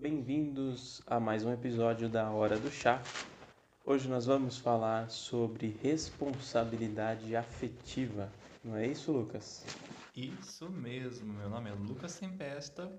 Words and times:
Bem-vindos 0.00 1.02
a 1.06 1.20
mais 1.20 1.44
um 1.44 1.52
episódio 1.52 2.08
da 2.08 2.30
Hora 2.30 2.58
do 2.58 2.70
Chá. 2.70 3.02
Hoje 3.84 4.08
nós 4.08 4.24
vamos 4.24 4.56
falar 4.56 5.10
sobre 5.10 5.76
responsabilidade 5.82 7.36
afetiva. 7.36 8.32
Não 8.64 8.76
é 8.76 8.86
isso, 8.86 9.12
Lucas? 9.12 9.62
Isso 10.16 10.70
mesmo. 10.70 11.30
Meu 11.34 11.50
nome 11.50 11.68
é 11.68 11.74
Lucas 11.74 12.18
Tempesta. 12.18 12.90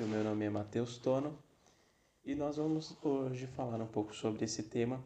E 0.00 0.02
o 0.02 0.08
meu 0.08 0.24
nome 0.24 0.44
é 0.44 0.50
Matheus 0.50 0.98
Tono. 0.98 1.38
E 2.24 2.34
nós 2.34 2.56
vamos 2.56 2.98
hoje 3.04 3.46
falar 3.46 3.80
um 3.80 3.86
pouco 3.86 4.12
sobre 4.12 4.44
esse 4.44 4.64
tema 4.64 5.00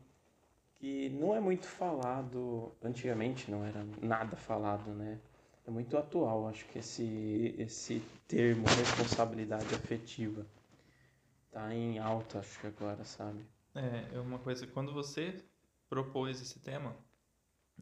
que 0.77 1.11
não 1.11 1.36
é 1.36 1.41
muito 1.41 1.66
falado, 1.66 2.73
antigamente 2.82 3.50
não 3.50 3.62
era 3.62 3.86
nada 4.00 4.36
falado, 4.36 4.91
né? 4.95 5.21
É 5.66 5.71
muito 5.71 5.98
atual, 5.98 6.48
acho 6.48 6.64
que 6.64 6.79
esse, 6.79 7.55
esse 7.59 8.02
termo 8.27 8.64
responsabilidade 8.66 9.75
afetiva 9.75 10.46
tá 11.55 11.73
em 11.73 11.98
alta, 12.00 12.40
acho 12.40 12.61
que 12.61 12.67
agora, 12.67 13.04
sabe? 13.04 13.46
É, 13.75 14.17
é 14.17 14.21
uma 14.21 14.40
coisa, 14.40 14.67
quando 14.67 14.93
você 14.93 15.40
propôs 15.89 16.43
esse 16.43 16.58
tema, 16.58 16.96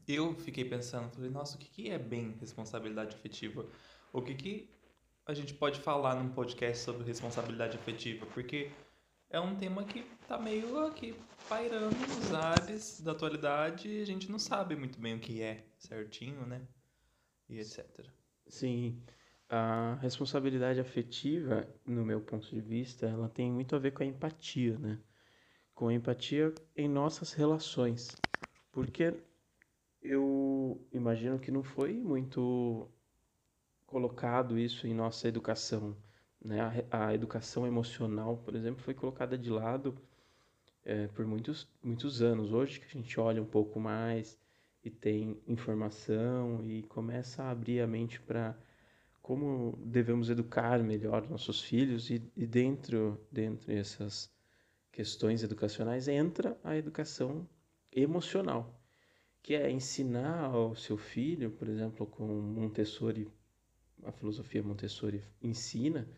eu 0.06 0.34
fiquei 0.34 0.64
pensando, 0.64 1.10
falei, 1.10 1.30
nossa, 1.30 1.56
o 1.56 1.58
que, 1.58 1.70
que 1.70 1.90
é 1.90 1.98
bem 1.98 2.36
responsabilidade 2.38 3.16
afetiva? 3.16 3.66
O 4.12 4.20
que, 4.20 4.34
que 4.34 4.70
a 5.24 5.32
gente 5.32 5.54
pode 5.54 5.80
falar 5.80 6.14
num 6.16 6.28
podcast 6.28 6.84
sobre 6.84 7.04
responsabilidade 7.04 7.77
afetiva? 7.78 8.27
Porque 8.27 8.70
é 9.30 9.40
um 9.40 9.56
tema 9.56 9.84
que 9.84 10.02
tá 10.28 10.36
meio 10.36 10.84
aqui 10.84 11.16
pairando 11.48 11.96
nos 11.96 12.34
ares 12.34 13.00
da 13.00 13.12
atualidade 13.12 13.88
e 13.88 14.02
a 14.02 14.06
gente 14.06 14.30
não 14.30 14.38
sabe 14.38 14.77
muito 14.77 15.00
bem 15.00 15.14
o 15.14 15.20
que 15.20 15.41
é 15.41 15.64
certinho, 15.78 16.44
né? 16.46 16.60
E 17.48 17.58
etc. 17.58 18.06
Sim. 18.46 19.02
A 19.52 19.97
responsabilidade 20.01 20.80
afetiva, 20.80 21.69
no 21.87 22.05
meu 22.06 22.23
ponto 22.23 22.48
de 22.48 22.61
vista, 22.61 23.06
ela 23.06 23.29
tem 23.29 23.52
muito 23.52 23.77
a 23.77 23.78
ver 23.78 23.92
com 23.92 24.02
a 24.02 24.06
empatia, 24.06 24.78
né? 24.78 24.98
Com 25.75 25.88
a 25.88 25.95
empatia 25.95 26.55
em 26.77 26.89
nossas 26.89 27.34
relações. 27.34 28.17
Porque 28.72 29.14
eu 30.03 30.86
imagino 30.92 31.39
que 31.39 31.50
não 31.50 31.62
foi 31.62 31.94
muito 31.94 32.91
colocado 33.86 34.59
isso 34.59 34.86
em 34.86 34.94
nossa 34.94 35.28
educação 35.28 35.97
né? 36.44 36.61
A, 36.91 37.09
a 37.09 37.14
educação 37.14 37.66
emocional, 37.66 38.39
por 38.39 38.55
exemplo, 38.55 38.83
foi 38.83 38.94
colocada 38.94 39.39
de 39.39 39.50
lado 39.50 39.94
é, 40.84 41.09
por 41.09 41.27
muitos, 41.27 41.69
muitos 41.83 42.22
anos. 42.22 42.53
Hoje 42.53 42.81
que 42.81 42.87
a 42.87 42.91
gente 42.91 43.19
olha 43.20 43.42
um 43.42 43.47
pouco 43.47 43.81
mais 43.81 44.39
e 44.84 44.91
tem 44.91 45.41
informação 45.47 46.62
e 46.64 46.83
começa 46.84 47.44
a 47.44 47.50
abrir 47.50 47.81
a 47.81 47.87
mente 47.87 48.20
para 48.20 48.56
como 49.23 49.78
devemos 49.84 50.28
educar 50.28 50.83
melhor 50.83 51.28
nossos 51.31 51.62
filhos 51.62 52.11
e, 52.11 52.23
e 52.37 52.47
dentro 52.47 53.20
dentro 53.31 53.69
dessas 53.69 54.31
questões 54.91 55.42
educacionais 55.42 56.09
entra 56.09 56.59
a 56.62 56.77
educação 56.77 57.48
emocional 57.91 58.78
que 59.43 59.55
é 59.55 59.70
ensinar 59.70 60.45
ao 60.47 60.75
seu 60.75 60.98
filho 60.98 61.50
por 61.53 61.69
exemplo 61.69 62.06
com 62.06 62.27
Montessori 62.27 63.31
a 64.05 64.12
filosofia 64.12 64.62
Montessori 64.62 65.23
ensina 65.41 66.09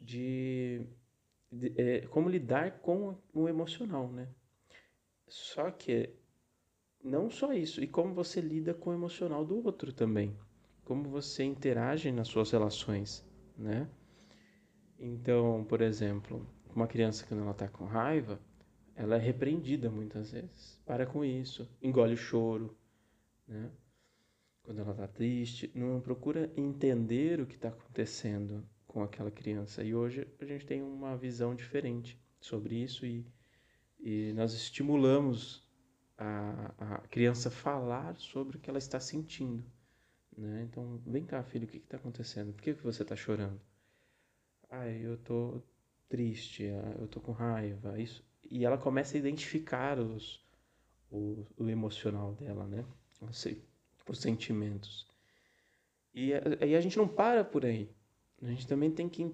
de, 0.00 0.84
de 1.50 1.72
é, 1.76 2.00
como 2.08 2.28
lidar 2.28 2.80
com 2.80 3.16
o 3.32 3.48
emocional, 3.48 4.10
né? 4.10 4.28
Só 5.28 5.70
que 5.70 6.10
não 7.02 7.30
só 7.30 7.52
isso, 7.52 7.82
e 7.82 7.86
como 7.86 8.14
você 8.14 8.40
lida 8.40 8.74
com 8.74 8.90
o 8.90 8.94
emocional 8.94 9.44
do 9.44 9.64
outro 9.64 9.92
também, 9.92 10.36
como 10.84 11.08
você 11.08 11.44
interage 11.44 12.10
nas 12.10 12.28
suas 12.28 12.50
relações, 12.50 13.24
né? 13.56 13.88
Então, 14.98 15.64
por 15.68 15.80
exemplo, 15.80 16.46
uma 16.74 16.86
criança 16.86 17.26
quando 17.26 17.42
ela 17.42 17.52
está 17.52 17.68
com 17.68 17.84
raiva, 17.84 18.40
ela 18.94 19.16
é 19.16 19.18
repreendida 19.18 19.90
muitas 19.90 20.30
vezes. 20.30 20.80
Para 20.84 21.06
com 21.06 21.24
isso, 21.24 21.68
engole 21.80 22.14
o 22.14 22.16
choro, 22.16 22.76
né? 23.46 23.70
Quando 24.62 24.80
ela 24.80 24.92
está 24.92 25.08
triste, 25.08 25.70
não 25.74 26.00
procura 26.00 26.52
entender 26.56 27.40
o 27.40 27.46
que 27.46 27.56
está 27.56 27.68
acontecendo, 27.68 28.64
com 28.92 29.02
aquela 29.02 29.30
criança. 29.30 29.82
E 29.82 29.94
hoje 29.94 30.28
a 30.38 30.44
gente 30.44 30.66
tem 30.66 30.82
uma 30.82 31.16
visão 31.16 31.54
diferente 31.54 32.20
sobre 32.38 32.76
isso 32.76 33.06
e, 33.06 33.26
e 33.98 34.32
nós 34.34 34.52
estimulamos 34.52 35.66
a, 36.18 36.74
a 36.78 36.98
criança 37.08 37.50
falar 37.50 38.14
sobre 38.16 38.56
o 38.56 38.60
que 38.60 38.68
ela 38.68 38.78
está 38.78 39.00
sentindo. 39.00 39.64
Né? 40.36 40.66
Então, 40.70 41.00
vem 41.06 41.24
cá, 41.24 41.42
filho, 41.42 41.64
o 41.66 41.68
que 41.68 41.78
está 41.78 41.96
acontecendo? 41.96 42.52
Por 42.52 42.62
que, 42.62 42.74
que 42.74 42.82
você 42.82 43.02
está 43.02 43.14
chorando? 43.16 43.60
Ah, 44.70 44.88
eu 44.88 45.16
tô 45.18 45.60
triste, 46.08 46.66
ah, 46.66 46.96
eu 47.00 47.08
tô 47.08 47.20
com 47.20 47.32
raiva. 47.32 48.00
Isso. 48.00 48.24
E 48.50 48.64
ela 48.64 48.78
começa 48.78 49.16
a 49.16 49.20
identificar 49.20 49.98
os, 49.98 50.44
o, 51.10 51.46
o 51.56 51.68
emocional 51.68 52.34
dela, 52.34 52.66
né? 52.66 52.84
Os 53.20 54.18
sentimentos. 54.18 55.06
E 56.14 56.32
aí 56.60 56.74
a 56.74 56.80
gente 56.80 56.98
não 56.98 57.08
para 57.08 57.44
por 57.44 57.64
aí 57.64 57.88
a 58.42 58.50
gente 58.50 58.66
também 58.66 58.90
tem 58.90 59.08
que 59.08 59.32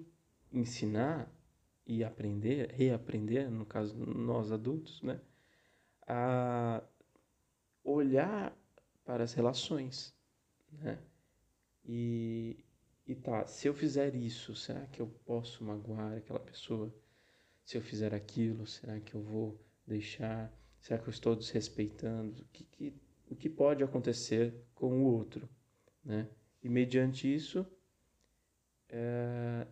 ensinar 0.53 1.31
e 1.87 2.05
aprender, 2.05 2.71
reaprender, 2.73 3.51
no 3.51 3.65
caso 3.65 3.97
nós 3.97 4.53
adultos, 4.53 5.03
né, 5.03 5.21
a 6.07 6.83
olhar 7.83 8.55
para 9.05 9.25
as 9.25 9.33
relações, 9.33 10.15
né? 10.73 10.99
E, 11.85 12.65
e 13.07 13.15
tá, 13.15 13.47
se 13.47 13.67
eu 13.67 13.75
fizer 13.75 14.15
isso, 14.15 14.55
será 14.55 14.87
que 14.87 15.01
eu 15.01 15.07
posso 15.25 15.65
magoar 15.65 16.19
aquela 16.19 16.41
pessoa? 16.41 16.95
Se 17.65 17.77
eu 17.77 17.83
fizer 17.83 18.15
aquilo, 18.15 18.67
será 18.67 19.01
que 19.01 19.15
eu 19.15 19.23
vou 19.23 19.59
deixar? 19.87 20.53
Será 20.81 21.01
que 21.01 21.09
eu 21.09 21.13
estou 21.13 21.35
desrespeitando? 21.35 22.43
O 22.43 22.45
que, 22.47 22.65
que, 22.65 22.95
o 23.31 23.37
que 23.37 23.49
pode 23.49 23.83
acontecer 23.83 24.55
com 24.75 25.03
o 25.03 25.05
outro, 25.05 25.49
né? 26.05 26.29
E 26.63 26.69
mediante 26.69 27.33
isso, 27.33 27.67
é, 28.89 29.67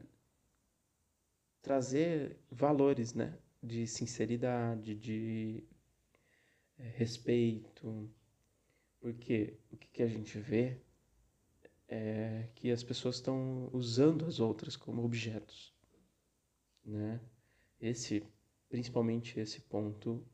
trazer 1.61 2.39
valores, 2.51 3.13
né? 3.15 3.39
De 3.63 3.87
sinceridade, 3.87 4.95
de 4.95 5.65
é, 6.79 6.89
respeito. 6.97 8.11
Porque 9.01 9.59
o 9.71 9.77
que, 9.77 9.89
que 9.89 10.03
a 10.03 10.07
gente 10.09 10.39
vê 10.39 10.81
é 11.89 12.49
que 12.55 12.71
as 12.71 12.83
pessoas 12.83 13.17
estão 13.17 13.71
usando 13.73 14.27
as 14.27 14.41
outras 14.41 14.77
como 14.77 15.05
objetos, 15.05 15.75
né? 16.85 17.21
Esse, 17.81 18.25
principalmente 18.69 19.39
esse 19.39 19.61
ponto, 19.61 20.25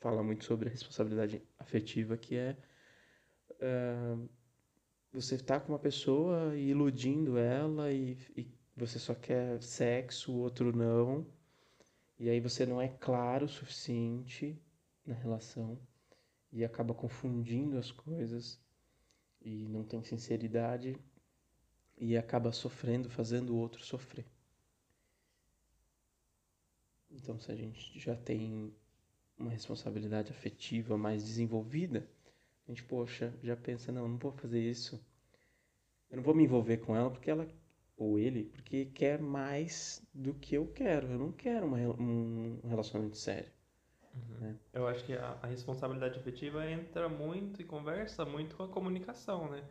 fala 0.00 0.22
muito 0.22 0.44
sobre 0.44 0.68
a 0.68 0.72
responsabilidade 0.72 1.42
afetiva, 1.58 2.16
que 2.16 2.36
é, 2.36 2.56
é 3.60 4.16
você 5.12 5.38
tá 5.38 5.60
com 5.60 5.72
uma 5.72 5.78
pessoa 5.78 6.56
e 6.56 6.70
iludindo 6.70 7.38
ela 7.38 7.92
e, 7.92 8.18
e 8.36 8.48
você 8.76 8.98
só 8.98 9.14
quer 9.14 9.62
sexo, 9.62 10.32
o 10.32 10.38
outro 10.38 10.76
não. 10.76 11.26
E 12.18 12.28
aí 12.28 12.40
você 12.40 12.66
não 12.66 12.80
é 12.80 12.88
claro 12.88 13.46
o 13.46 13.48
suficiente 13.48 14.60
na 15.06 15.14
relação 15.14 15.78
e 16.52 16.64
acaba 16.64 16.94
confundindo 16.94 17.78
as 17.78 17.90
coisas 17.90 18.60
e 19.44 19.68
não 19.68 19.84
tem 19.84 20.02
sinceridade 20.02 20.96
e 21.96 22.16
acaba 22.16 22.50
sofrendo, 22.50 23.08
fazendo 23.10 23.54
o 23.54 23.58
outro 23.58 23.84
sofrer. 23.84 24.24
Então, 27.10 27.38
se 27.38 27.52
a 27.52 27.54
gente 27.54 27.98
já 27.98 28.16
tem 28.16 28.74
uma 29.38 29.50
responsabilidade 29.50 30.32
afetiva 30.32 30.96
mais 30.96 31.24
desenvolvida, 31.24 32.08
a 32.66 32.70
gente, 32.70 32.82
poxa, 32.82 33.32
já 33.42 33.56
pensa, 33.56 33.92
não, 33.92 34.08
não 34.08 34.18
vou 34.18 34.32
fazer 34.32 34.60
isso. 34.60 35.00
Eu 36.10 36.16
não 36.16 36.24
vou 36.24 36.34
me 36.34 36.44
envolver 36.44 36.78
com 36.78 36.96
ela 36.96 37.10
porque 37.10 37.30
ela, 37.30 37.46
ou 37.96 38.18
ele, 38.18 38.44
porque 38.46 38.86
quer 38.86 39.20
mais 39.20 40.02
do 40.12 40.34
que 40.34 40.56
eu 40.56 40.66
quero. 40.66 41.08
Eu 41.08 41.18
não 41.18 41.32
quero 41.32 41.66
uma, 41.66 41.78
um 41.78 42.60
relacionamento 42.66 43.16
sério. 43.16 43.52
Uhum. 44.14 44.38
Né? 44.40 44.56
Eu 44.72 44.86
acho 44.86 45.04
que 45.04 45.12
a, 45.12 45.36
a, 45.42 45.46
responsabilidade 45.46 46.18
afetiva 46.18 46.68
entra 46.70 47.08
muito 47.08 47.60
e 47.60 47.64
conversa 47.64 48.24
muito 48.24 48.56
com 48.56 48.62
a 48.62 48.68
comunicação, 48.68 49.50
né? 49.50 49.62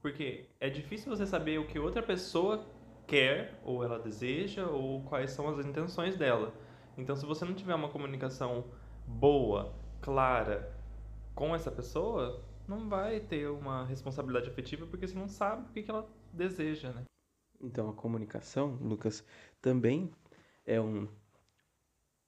Porque 0.00 0.46
é 0.60 0.68
difícil 0.68 1.14
você 1.14 1.26
saber 1.26 1.58
o 1.58 1.66
que 1.66 1.78
outra 1.78 2.02
pessoa 2.02 2.66
quer, 3.06 3.58
ou 3.64 3.82
ela 3.84 3.98
deseja, 3.98 4.66
ou 4.66 5.02
quais 5.04 5.30
são 5.30 5.48
as 5.48 5.64
intenções 5.64 6.16
dela. 6.16 6.52
Então, 6.96 7.16
se 7.16 7.24
você 7.24 7.44
não 7.44 7.54
tiver 7.54 7.74
uma 7.74 7.88
comunicação 7.88 8.64
boa, 9.06 9.74
clara, 10.00 10.74
com 11.34 11.54
essa 11.54 11.70
pessoa, 11.70 12.44
não 12.68 12.88
vai 12.88 13.20
ter 13.20 13.48
uma 13.48 13.84
responsabilidade 13.84 14.48
afetiva 14.48 14.86
porque 14.86 15.06
você 15.06 15.18
não 15.18 15.28
sabe 15.28 15.62
o 15.62 15.72
que, 15.72 15.82
que 15.82 15.90
ela 15.90 16.08
deseja, 16.32 16.90
né? 16.92 17.04
Então, 17.60 17.88
a 17.88 17.94
comunicação, 17.94 18.76
Lucas, 18.80 19.24
também 19.60 20.10
é 20.66 20.80
um, 20.80 21.08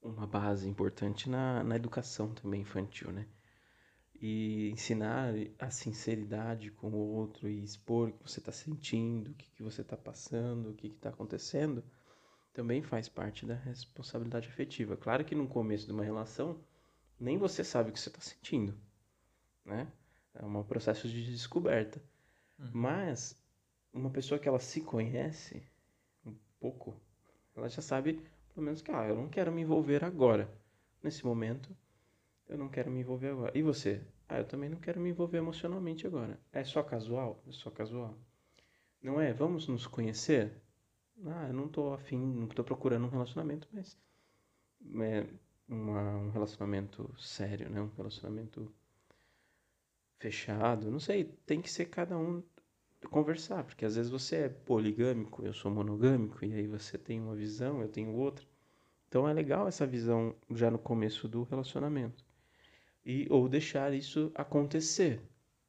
uma 0.06 0.26
base 0.26 0.69
importante 0.69 1.29
na, 1.29 1.62
na 1.62 1.76
educação 1.76 2.32
também 2.32 2.62
infantil, 2.62 3.12
né? 3.12 3.26
E 4.20 4.70
ensinar 4.70 5.35
a 5.58 5.70
sinceridade 5.70 6.70
com 6.70 6.88
o 6.88 6.97
outro 6.97 7.49
e 7.49 7.62
expor 7.62 8.08
o 8.08 8.12
que 8.12 8.31
você 8.31 8.41
está 8.41 8.53
sentindo, 8.53 9.31
o 9.31 9.35
que, 9.35 9.50
que 9.50 9.62
você 9.62 9.82
está 9.82 9.97
passando, 9.97 10.70
o 10.70 10.75
que 10.75 10.87
está 10.87 11.11
acontecendo, 11.11 11.85
também 12.53 12.82
faz 12.82 13.08
parte 13.08 13.44
da 13.44 13.55
responsabilidade 13.55 14.49
afetiva. 14.49 14.97
Claro 14.97 15.25
que 15.25 15.35
no 15.35 15.47
começo 15.47 15.85
de 15.85 15.93
uma 15.93 16.05
relação, 16.05 16.59
nem 17.20 17.37
você 17.37 17.62
sabe 17.62 17.91
o 17.91 17.93
que 17.93 18.00
você 18.00 18.09
está 18.09 18.20
sentindo, 18.20 18.75
né? 19.64 19.87
É 20.35 20.44
um 20.44 20.62
processo 20.62 21.09
de 21.09 21.25
descoberta. 21.25 22.02
Uhum. 22.59 22.70
Mas 22.73 23.38
uma 23.93 24.11
pessoa 24.11 24.38
que 24.38 24.49
ela 24.49 24.59
se 24.59 24.81
conhece 24.81 25.62
um 26.25 26.35
pouco, 26.59 26.99
ela 27.55 27.69
já 27.69 27.82
sabe, 27.82 28.23
pelo 28.56 28.64
menos 28.64 28.81
que, 28.81 28.91
ah, 28.91 29.06
eu 29.06 29.14
não 29.14 29.29
quero 29.29 29.53
me 29.53 29.61
envolver 29.61 30.03
agora. 30.03 30.50
Nesse 31.03 31.26
momento, 31.26 31.76
eu 32.49 32.56
não 32.56 32.70
quero 32.70 32.91
me 32.91 33.00
envolver 33.00 33.29
agora. 33.29 33.53
E 33.55 33.61
você? 33.61 34.00
Ah, 34.26 34.38
eu 34.38 34.47
também 34.47 34.70
não 34.70 34.79
quero 34.79 34.99
me 34.99 35.11
envolver 35.11 35.37
emocionalmente 35.37 36.06
agora. 36.06 36.41
É 36.50 36.64
só 36.64 36.82
casual? 36.82 37.43
É 37.47 37.53
só 37.53 37.70
casual. 37.70 38.19
Não 39.03 39.20
é? 39.20 39.31
Vamos 39.35 39.69
nos 39.69 39.87
conhecer? 39.87 40.50
Ah, 41.26 41.49
eu 41.49 41.53
não 41.53 41.69
tô 41.69 41.93
afim, 41.93 42.17
não 42.17 42.49
tô 42.49 42.64
procurando 42.64 43.05
um 43.05 43.11
relacionamento, 43.11 43.69
mas 43.70 43.94
é 45.02 45.26
uma, 45.69 46.17
um 46.17 46.31
relacionamento 46.31 47.14
sério, 47.19 47.69
né? 47.69 47.82
Um 47.82 47.93
relacionamento 47.94 48.75
fechado, 50.19 50.91
não 50.91 50.99
sei, 50.99 51.25
tem 51.44 51.61
que 51.61 51.70
ser 51.70 51.87
cada 51.87 52.17
um 52.17 52.43
conversar, 53.10 53.64
porque 53.64 53.84
às 53.84 53.96
vezes 53.96 54.10
você 54.10 54.37
é 54.37 54.48
poligâmico, 54.48 55.44
eu 55.44 55.52
sou 55.52 55.70
monogâmico, 55.70 56.44
e 56.44 56.52
aí 56.54 56.66
você 56.66 56.96
tem 56.96 57.20
uma 57.20 57.34
visão, 57.34 57.82
eu 57.82 57.88
tenho 57.88 58.14
outra. 58.14 58.46
Então 59.08 59.28
é 59.28 59.32
legal 59.32 59.69
essa 59.69 59.87
visão 59.87 60.34
já 60.50 60.70
no 60.70 60.78
começo 60.78 61.28
do 61.28 61.44
relacionamento. 61.44 62.25
E 63.04 63.26
ou 63.31 63.48
deixar 63.48 63.93
isso 63.93 64.32
acontecer, 64.34 65.20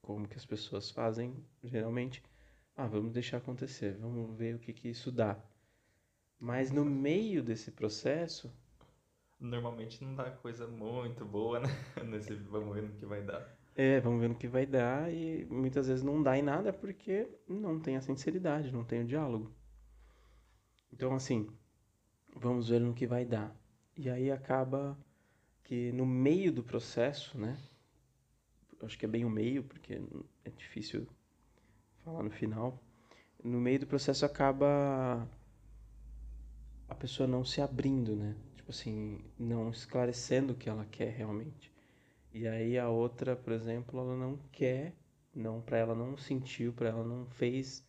como 0.01 0.27
que 0.27 0.37
as 0.37 0.45
pessoas 0.45 0.89
fazem 0.89 1.35
geralmente. 1.63 2.23
Ah, 2.75 2.87
vamos 2.87 3.11
deixar 3.11 3.37
acontecer, 3.37 3.97
vamos 3.97 4.37
ver 4.37 4.55
o 4.55 4.59
que 4.59 4.73
que 4.73 4.87
isso 4.89 5.11
dá. 5.11 5.37
Mas 6.39 6.71
no 6.71 6.85
meio 6.85 7.41
desse 7.43 7.71
processo, 7.71 8.51
normalmente 9.39 10.03
não 10.03 10.15
dá 10.15 10.29
coisa 10.29 10.67
muito 10.67 11.25
boa, 11.25 11.59
né? 11.59 11.67
Nesse 12.05 12.35
vamos 12.35 12.75
ver 12.75 12.83
no 12.83 12.93
que 12.93 13.05
vai 13.05 13.21
dar. 13.23 13.56
É, 13.79 13.99
vamos 13.99 14.19
ver 14.19 14.27
no 14.29 14.33
que 14.33 14.47
vai 14.47 14.65
dar 14.65 15.13
e 15.13 15.45
muitas 15.45 15.87
vezes 15.87 16.03
não 16.03 16.23
dá 16.23 16.35
em 16.35 16.41
nada 16.41 16.73
porque 16.73 17.29
não 17.47 17.79
tem 17.79 17.95
a 17.95 18.01
sinceridade, 18.01 18.71
não 18.71 18.83
tem 18.83 19.03
o 19.03 19.05
diálogo. 19.05 19.51
Então, 20.91 21.13
assim, 21.13 21.47
vamos 22.35 22.69
ver 22.69 22.81
no 22.81 22.95
que 22.95 23.05
vai 23.05 23.23
dar. 23.23 23.55
E 23.95 24.09
aí 24.09 24.31
acaba 24.31 24.97
que 25.63 25.91
no 25.91 26.07
meio 26.07 26.51
do 26.51 26.63
processo, 26.63 27.37
né? 27.37 27.55
Acho 28.81 28.97
que 28.97 29.05
é 29.05 29.07
bem 29.07 29.23
o 29.23 29.29
meio, 29.29 29.63
porque 29.63 30.01
é 30.43 30.49
difícil 30.49 31.07
falar 32.03 32.23
no 32.23 32.31
final. 32.31 32.81
No 33.43 33.61
meio 33.61 33.79
do 33.81 33.85
processo 33.85 34.25
acaba 34.25 35.29
a 36.89 36.95
pessoa 36.95 37.27
não 37.27 37.45
se 37.45 37.61
abrindo, 37.61 38.15
né? 38.15 38.35
Tipo 38.55 38.71
assim, 38.71 39.23
não 39.37 39.69
esclarecendo 39.69 40.53
o 40.53 40.55
que 40.55 40.67
ela 40.67 40.85
quer 40.85 41.11
realmente. 41.11 41.76
E 42.33 42.47
aí 42.47 42.77
a 42.77 42.89
outra, 42.89 43.35
por 43.35 43.53
exemplo, 43.53 43.99
ela 43.99 44.15
não 44.15 44.37
quer, 44.51 44.95
não 45.33 45.61
para 45.61 45.77
ela 45.77 45.95
não 45.95 46.17
sentiu, 46.17 46.73
para 46.73 46.89
ela 46.89 47.03
não 47.03 47.25
fez 47.27 47.85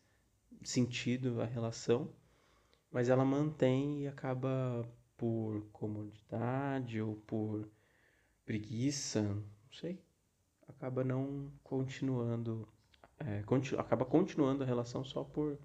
sentido 0.63 1.41
a 1.41 1.45
relação, 1.45 2.13
mas 2.91 3.09
ela 3.09 3.25
mantém 3.25 4.03
e 4.03 4.09
acaba 4.09 4.89
por 5.17 5.67
comodidade 5.73 7.01
ou 7.01 7.17
por 7.17 7.69
preguiça, 8.47 9.23
não 9.23 9.73
sei, 9.73 10.01
acaba 10.67 11.05
não 11.05 11.53
continuando, 11.63 12.67
é, 13.19 13.43
continu, 13.43 13.81
acaba 13.81 14.05
continuando 14.05 14.63
a 14.63 14.67
relação 14.67 15.05
só 15.05 15.25
por 15.25 15.59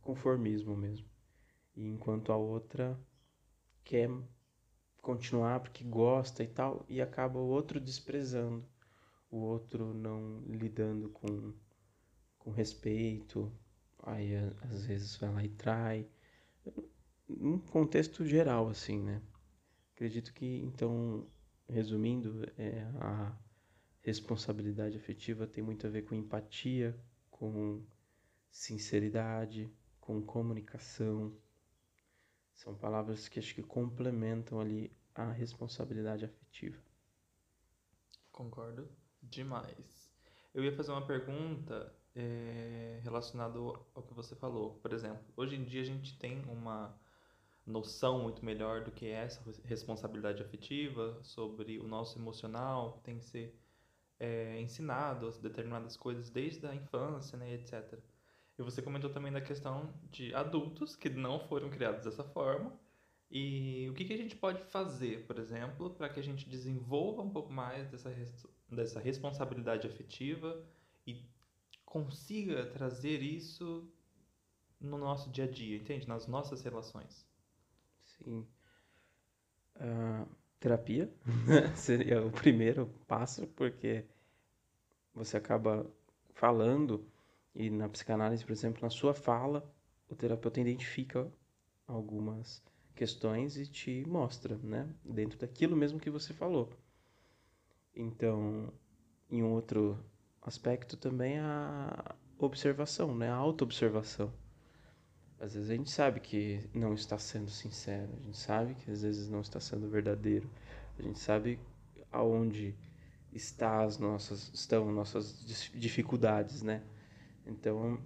conformismo 0.00 0.76
mesmo. 0.76 1.08
E 1.74 1.86
enquanto 1.86 2.32
a 2.32 2.36
outra 2.36 2.98
quer 3.84 4.08
continuar 5.06 5.60
porque 5.60 5.84
gosta 5.84 6.42
e 6.42 6.48
tal, 6.48 6.84
e 6.88 7.00
acaba 7.00 7.38
o 7.38 7.46
outro 7.46 7.80
desprezando, 7.80 8.66
o 9.30 9.36
outro 9.36 9.94
não 9.94 10.40
lidando 10.48 11.10
com, 11.10 11.54
com 12.36 12.50
respeito, 12.50 13.52
aí 14.02 14.34
às 14.68 14.84
vezes 14.84 15.16
vai 15.16 15.32
lá 15.32 15.44
e 15.44 15.48
trai. 15.50 16.08
Num 17.28 17.56
contexto 17.56 18.26
geral, 18.26 18.68
assim, 18.68 19.00
né? 19.00 19.22
Acredito 19.94 20.34
que, 20.34 20.60
então, 20.64 21.28
resumindo, 21.68 22.44
é, 22.58 22.82
a 23.00 23.32
responsabilidade 24.02 24.96
afetiva 24.96 25.46
tem 25.46 25.62
muito 25.62 25.86
a 25.86 25.90
ver 25.90 26.02
com 26.02 26.16
empatia, 26.16 26.98
com 27.30 27.80
sinceridade, 28.50 29.72
com 30.00 30.20
comunicação, 30.20 31.32
são 32.56 32.74
palavras 32.74 33.28
que 33.28 33.38
acho 33.38 33.54
que 33.54 33.62
complementam 33.62 34.58
ali 34.58 34.90
a 35.14 35.30
responsabilidade 35.30 36.24
afetiva. 36.24 36.82
Concordo 38.32 38.88
demais. 39.22 40.10
Eu 40.52 40.64
ia 40.64 40.72
fazer 40.74 40.90
uma 40.90 41.06
pergunta 41.06 41.94
é, 42.14 42.98
relacionada 43.02 43.58
ao 43.58 44.02
que 44.02 44.14
você 44.14 44.34
falou. 44.34 44.74
Por 44.82 44.92
exemplo, 44.92 45.22
hoje 45.36 45.54
em 45.54 45.64
dia 45.64 45.82
a 45.82 45.84
gente 45.84 46.18
tem 46.18 46.42
uma 46.46 46.98
noção 47.66 48.22
muito 48.22 48.44
melhor 48.44 48.84
do 48.84 48.90
que 48.90 49.06
é 49.06 49.24
essa 49.24 49.42
responsabilidade 49.64 50.42
afetiva, 50.42 51.18
sobre 51.22 51.78
o 51.78 51.86
nosso 51.86 52.18
emocional, 52.18 53.00
tem 53.04 53.18
que 53.18 53.24
ser 53.24 53.54
é, 54.18 54.60
ensinado 54.60 55.30
determinadas 55.42 55.96
coisas 55.96 56.30
desde 56.30 56.66
a 56.66 56.74
infância, 56.74 57.36
né, 57.36 57.52
etc. 57.52 57.98
E 58.58 58.62
você 58.62 58.80
comentou 58.80 59.10
também 59.10 59.32
da 59.32 59.40
questão 59.40 59.92
de 60.10 60.34
adultos 60.34 60.96
que 60.96 61.10
não 61.10 61.38
foram 61.40 61.68
criados 61.68 62.04
dessa 62.04 62.24
forma. 62.24 62.72
E 63.30 63.88
o 63.90 63.94
que, 63.94 64.04
que 64.04 64.12
a 64.12 64.16
gente 64.16 64.36
pode 64.36 64.62
fazer, 64.64 65.26
por 65.26 65.38
exemplo, 65.38 65.90
para 65.90 66.08
que 66.08 66.20
a 66.20 66.22
gente 66.22 66.48
desenvolva 66.48 67.22
um 67.22 67.30
pouco 67.30 67.52
mais 67.52 67.88
dessa, 67.88 68.10
dessa 68.70 69.00
responsabilidade 69.00 69.86
afetiva 69.86 70.64
e 71.06 71.22
consiga 71.84 72.66
trazer 72.66 73.22
isso 73.22 73.90
no 74.80 74.96
nosso 74.96 75.30
dia 75.30 75.44
a 75.44 75.50
dia, 75.50 75.76
entende? 75.76 76.08
Nas 76.08 76.26
nossas 76.26 76.62
relações. 76.62 77.26
Sim. 78.04 78.46
Uh, 79.76 80.26
terapia 80.60 81.12
seria 81.74 82.24
o 82.24 82.30
primeiro 82.30 82.86
passo, 83.06 83.46
porque 83.48 84.04
você 85.14 85.36
acaba 85.36 85.86
falando 86.34 87.06
e 87.56 87.70
na 87.70 87.88
psicanálise, 87.88 88.44
por 88.44 88.52
exemplo, 88.52 88.82
na 88.82 88.90
sua 88.90 89.14
fala, 89.14 89.66
o 90.10 90.14
terapeuta 90.14 90.60
identifica 90.60 91.26
algumas 91.86 92.62
questões 92.94 93.56
e 93.56 93.66
te 93.66 94.04
mostra, 94.06 94.58
né? 94.58 94.86
Dentro 95.02 95.38
daquilo 95.38 95.74
mesmo 95.74 95.98
que 95.98 96.10
você 96.10 96.34
falou. 96.34 96.70
Então, 97.94 98.70
em 99.30 99.42
um 99.42 99.52
outro 99.52 99.98
aspecto 100.42 100.98
também 100.98 101.38
a 101.38 102.14
observação, 102.38 103.16
né? 103.16 103.30
A 103.30 103.34
autoobservação. 103.34 104.30
Às 105.40 105.54
vezes 105.54 105.70
a 105.70 105.74
gente 105.74 105.90
sabe 105.90 106.20
que 106.20 106.60
não 106.74 106.92
está 106.92 107.18
sendo 107.18 107.50
sincero, 107.50 108.12
a 108.18 108.22
gente 108.22 108.36
sabe 108.36 108.74
que 108.74 108.90
às 108.90 109.00
vezes 109.00 109.28
não 109.30 109.40
está 109.40 109.60
sendo 109.60 109.88
verdadeiro, 109.88 110.50
a 110.98 111.02
gente 111.02 111.18
sabe 111.18 111.58
aonde 112.12 112.74
está 113.32 113.82
as 113.82 113.98
nossas, 113.98 114.50
estão 114.52 114.92
nossas 114.92 115.42
dificuldades, 115.74 116.62
né? 116.62 116.82
Então, 117.46 117.98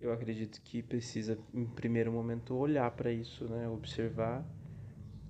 eu 0.00 0.12
acredito 0.12 0.60
que 0.62 0.82
precisa, 0.82 1.38
em 1.52 1.66
primeiro 1.66 2.12
momento, 2.12 2.54
olhar 2.54 2.90
para 2.92 3.12
isso, 3.12 3.44
né? 3.48 3.68
Observar, 3.68 4.46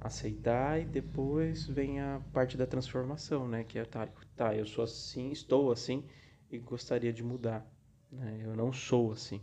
aceitar 0.00 0.80
e 0.80 0.84
depois 0.84 1.66
vem 1.66 2.00
a 2.00 2.20
parte 2.32 2.56
da 2.56 2.66
transformação, 2.66 3.48
né? 3.48 3.64
Que 3.64 3.78
é, 3.78 3.84
tá, 3.84 4.06
tá 4.36 4.54
eu 4.54 4.66
sou 4.66 4.84
assim, 4.84 5.30
estou 5.30 5.72
assim 5.72 6.04
e 6.50 6.58
gostaria 6.58 7.12
de 7.12 7.22
mudar, 7.22 7.66
né? 8.10 8.40
Eu 8.42 8.54
não 8.54 8.72
sou 8.72 9.12
assim. 9.12 9.40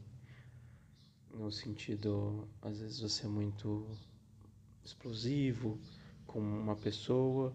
No 1.34 1.52
sentido, 1.52 2.48
às 2.62 2.80
vezes 2.80 3.02
você 3.02 3.26
é 3.26 3.30
muito 3.30 3.86
explosivo 4.84 5.80
com 6.26 6.40
uma 6.40 6.76
pessoa, 6.76 7.54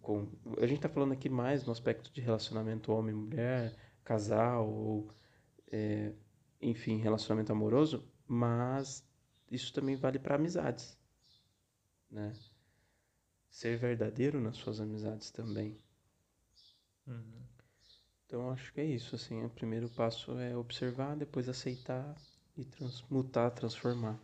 com... 0.00 0.28
A 0.58 0.66
gente 0.66 0.76
está 0.76 0.88
falando 0.88 1.12
aqui 1.12 1.28
mais 1.28 1.64
no 1.64 1.72
aspecto 1.72 2.12
de 2.12 2.20
relacionamento 2.20 2.92
homem-mulher, 2.92 3.74
casal 4.04 4.68
ou 4.68 5.08
é, 5.72 6.12
enfim, 6.60 6.98
relacionamento 6.98 7.50
amoroso, 7.50 8.06
mas 8.26 9.04
isso 9.50 9.72
também 9.72 9.96
vale 9.96 10.18
para 10.18 10.36
amizades, 10.36 10.96
né? 12.10 12.32
Ser 13.50 13.78
verdadeiro 13.78 14.40
nas 14.40 14.56
suas 14.56 14.80
amizades 14.80 15.30
também. 15.30 15.78
Uhum. 17.06 17.42
Então 18.26 18.50
acho 18.50 18.72
que 18.72 18.80
é 18.80 18.84
isso, 18.84 19.14
assim, 19.14 19.44
o 19.44 19.50
primeiro 19.50 19.88
passo 19.90 20.38
é 20.38 20.56
observar, 20.56 21.16
depois 21.16 21.48
aceitar 21.48 22.14
e 22.56 22.64
transmutar, 22.64 23.50
transformar. 23.50 24.18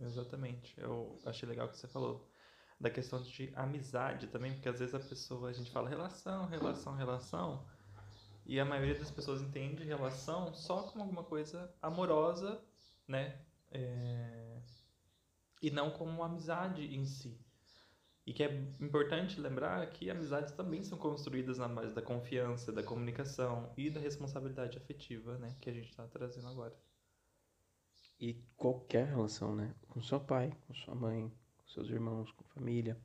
Exatamente. 0.00 0.74
Eu 0.78 1.20
achei 1.24 1.48
legal 1.48 1.66
o 1.66 1.70
que 1.70 1.78
você 1.78 1.88
falou 1.88 2.26
da 2.80 2.90
questão 2.90 3.22
de 3.22 3.52
amizade 3.54 4.26
também, 4.28 4.52
porque 4.52 4.68
às 4.68 4.78
vezes 4.78 4.94
a 4.94 5.00
pessoa, 5.00 5.48
a 5.48 5.52
gente 5.52 5.70
fala 5.70 5.88
relação, 5.88 6.46
relação, 6.46 6.94
relação, 6.94 7.66
e 8.46 8.60
a 8.60 8.64
maioria 8.64 8.94
das 8.94 9.10
pessoas 9.10 9.40
entende 9.40 9.84
relação 9.84 10.52
só 10.52 10.82
como 10.82 11.02
alguma 11.02 11.24
coisa 11.24 11.72
amorosa, 11.80 12.60
né? 13.08 13.40
É... 13.70 14.60
e 15.60 15.70
não 15.70 15.90
como 15.90 16.22
amizade 16.22 16.94
em 16.94 17.04
si. 17.06 17.40
E 18.26 18.32
que 18.32 18.42
é 18.42 18.54
importante 18.80 19.38
lembrar 19.38 19.86
que 19.90 20.08
amizades 20.10 20.52
também 20.52 20.82
são 20.82 20.96
construídas 20.96 21.58
na 21.58 21.68
base 21.68 21.92
da 21.94 22.00
confiança, 22.00 22.72
da 22.72 22.82
comunicação 22.82 23.70
e 23.76 23.90
da 23.90 24.00
responsabilidade 24.00 24.78
afetiva, 24.78 25.36
né? 25.36 25.54
Que 25.60 25.68
a 25.68 25.72
gente 25.72 25.90
está 25.90 26.06
trazendo 26.06 26.48
agora. 26.48 26.74
E 28.18 28.34
qualquer 28.56 29.08
relação, 29.08 29.54
né? 29.54 29.74
Com 29.88 30.02
seu 30.02 30.20
pai, 30.20 30.56
com 30.66 30.74
sua 30.74 30.94
mãe, 30.94 31.30
com 31.58 31.68
seus 31.68 31.90
irmãos, 31.90 32.32
com 32.32 32.44
família, 32.44 32.98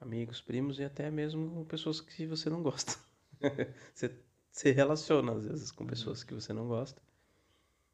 amigos, 0.00 0.40
primos 0.40 0.78
e 0.78 0.84
até 0.84 1.08
mesmo 1.10 1.50
com 1.50 1.64
pessoas 1.64 2.00
que 2.00 2.26
você 2.26 2.50
não 2.50 2.62
gosta. 2.62 2.98
você 3.94 4.08
se 4.56 4.72
relaciona 4.72 5.32
às 5.32 5.44
vezes 5.44 5.70
com 5.70 5.86
pessoas 5.86 6.24
que 6.24 6.32
você 6.32 6.50
não 6.50 6.66
gosta. 6.66 7.02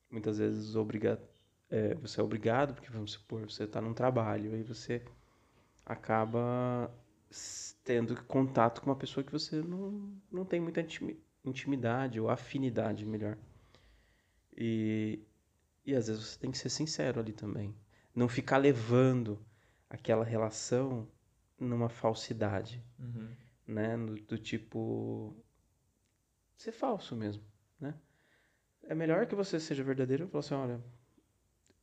Muitas 0.08 0.38
vezes 0.38 0.76
obriga, 0.76 1.20
é, 1.68 1.92
você 1.96 2.20
é 2.20 2.22
obrigado, 2.22 2.72
porque 2.72 2.88
vamos 2.88 3.10
supor, 3.10 3.50
você 3.50 3.64
está 3.64 3.80
num 3.80 3.92
trabalho 3.92 4.56
e 4.56 4.62
você 4.62 5.02
acaba 5.84 6.88
tendo 7.82 8.14
contato 8.26 8.80
com 8.80 8.90
uma 8.90 8.96
pessoa 8.96 9.24
que 9.24 9.32
você 9.32 9.60
não, 9.60 10.08
não 10.30 10.44
tem 10.44 10.60
muita 10.60 10.86
intimidade 11.44 12.20
ou 12.20 12.30
afinidade, 12.30 13.04
melhor. 13.04 13.36
E, 14.56 15.18
e 15.84 15.96
às 15.96 16.06
vezes 16.06 16.22
você 16.22 16.38
tem 16.38 16.52
que 16.52 16.58
ser 16.58 16.70
sincero 16.70 17.18
ali 17.18 17.32
também. 17.32 17.74
Não 18.14 18.28
ficar 18.28 18.58
levando 18.58 19.44
aquela 19.90 20.24
relação 20.24 21.08
numa 21.58 21.88
falsidade, 21.88 22.80
uhum. 23.00 23.28
né? 23.66 23.96
Do, 23.96 24.14
do, 24.14 24.38
tipo 24.38 25.34
ser 26.56 26.72
falso 26.72 27.16
mesmo, 27.16 27.42
né? 27.80 27.94
É 28.84 28.94
melhor 28.94 29.26
que 29.26 29.34
você 29.34 29.60
seja 29.60 29.82
verdadeiro 29.82 30.24
e 30.24 30.28
falar 30.28 30.40
assim, 30.40 30.54
olha, 30.54 30.80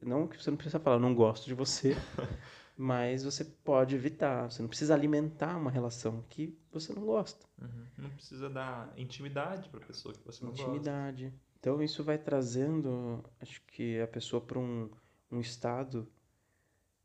não 0.01 0.27
que 0.27 0.41
você 0.41 0.49
não 0.49 0.57
precisa 0.57 0.79
falar, 0.79 0.97
eu 0.97 1.01
não 1.01 1.15
gosto 1.15 1.45
de 1.45 1.53
você, 1.53 1.95
mas 2.77 3.23
você 3.23 3.43
pode 3.43 3.95
evitar. 3.95 4.49
Você 4.49 4.61
não 4.61 4.69
precisa 4.69 4.93
alimentar 4.93 5.57
uma 5.57 5.71
relação 5.71 6.23
que 6.29 6.57
você 6.71 6.93
não 6.93 7.05
gosta. 7.05 7.45
Uhum. 7.61 7.85
Não 7.97 8.09
precisa 8.11 8.49
dar 8.49 8.93
intimidade 8.97 9.69
para 9.69 9.81
a 9.81 9.85
pessoa 9.85 10.13
que 10.13 10.25
você 10.25 10.43
não 10.43 10.51
intimidade. 10.51 10.77
gosta. 10.77 10.89
Intimidade. 11.09 11.49
Então 11.59 11.83
isso 11.83 12.03
vai 12.03 12.17
trazendo, 12.17 13.23
acho 13.41 13.61
que 13.67 13.99
a 13.99 14.07
pessoa 14.07 14.41
para 14.41 14.57
um, 14.57 14.89
um 15.29 15.41
estado 15.41 16.07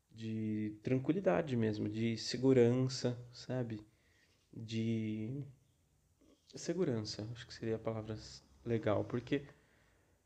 de 0.09 0.73
tranquilidade 0.81 1.57
mesmo, 1.57 1.89
de 1.89 2.17
segurança, 2.17 3.19
sabe? 3.33 3.85
De 4.53 5.43
segurança, 6.55 7.27
acho 7.31 7.45
que 7.47 7.53
seria 7.53 7.75
a 7.75 7.79
palavra 7.79 8.17
legal, 8.65 9.03
porque 9.03 9.43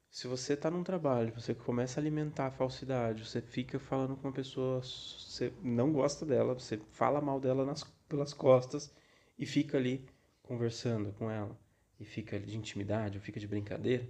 se 0.10 0.28
você 0.28 0.54
está 0.54 0.72
num 0.72 0.84
trabalho, 0.84 1.34
você 1.34 1.54
começa 1.54 2.00
a 2.00 2.02
alimentar 2.02 2.48
a 2.48 2.52
falsidade, 2.52 3.26
você 3.26 3.42
fica 3.42 3.80
falando 3.80 4.16
com 4.16 4.28
uma 4.28 4.34
pessoa, 4.34 4.82
você 4.82 5.54
não 5.62 5.92
gosta 5.92 6.26
dela, 6.26 6.54
você 6.54 6.78
fala 6.92 7.22
mal 7.22 7.40
dela 7.40 7.66
nas, 7.66 7.84
pelas 8.08 8.34
costas 8.34 8.92
e 9.38 9.46
fica 9.46 9.78
ali 9.78 10.06
conversando 10.42 11.14
com 11.14 11.30
ela, 11.30 11.56
e 12.00 12.06
fica 12.06 12.40
de 12.40 12.58
intimidade, 12.58 13.18
ou 13.18 13.24
fica 13.24 13.40
de 13.40 13.48
brincadeira, 13.48 14.08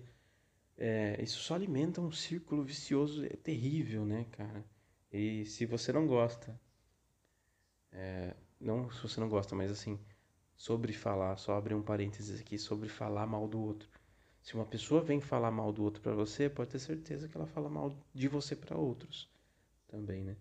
é, 0.77 1.21
isso 1.21 1.39
só 1.39 1.55
alimenta 1.55 1.99
um 1.99 2.11
círculo 2.11 2.63
vicioso 2.63 3.25
é 3.25 3.35
terrível, 3.35 4.05
né, 4.05 4.25
cara? 4.31 4.63
E 5.11 5.43
se 5.45 5.65
você 5.65 5.91
não 5.91 6.07
gosta, 6.07 6.57
é, 7.91 8.33
não 8.59 8.89
se 8.89 9.01
você 9.01 9.19
não 9.19 9.27
gosta, 9.27 9.53
mas 9.53 9.69
assim, 9.69 9.99
sobre 10.59 10.93
falar, 10.93 11.37
só 11.37 11.55
abrir 11.55 11.73
um 11.73 11.81
parênteses 11.81 12.39
aqui, 12.39 12.59
sobre 12.59 12.87
falar 12.87 13.25
mal 13.25 13.47
do 13.47 13.59
outro 13.59 13.89
se 14.41 14.55
uma 14.55 14.65
pessoa 14.65 15.01
vem 15.01 15.19
falar 15.19 15.51
mal 15.51 15.71
do 15.71 15.83
outro 15.83 16.01
para 16.01 16.13
você, 16.13 16.49
pode 16.49 16.71
ter 16.71 16.79
certeza 16.79 17.27
que 17.27 17.37
ela 17.37 17.45
fala 17.45 17.69
mal 17.69 17.95
de 18.13 18.27
você 18.27 18.55
para 18.55 18.77
outros 18.77 19.29
também, 19.87 20.23
né? 20.23 20.35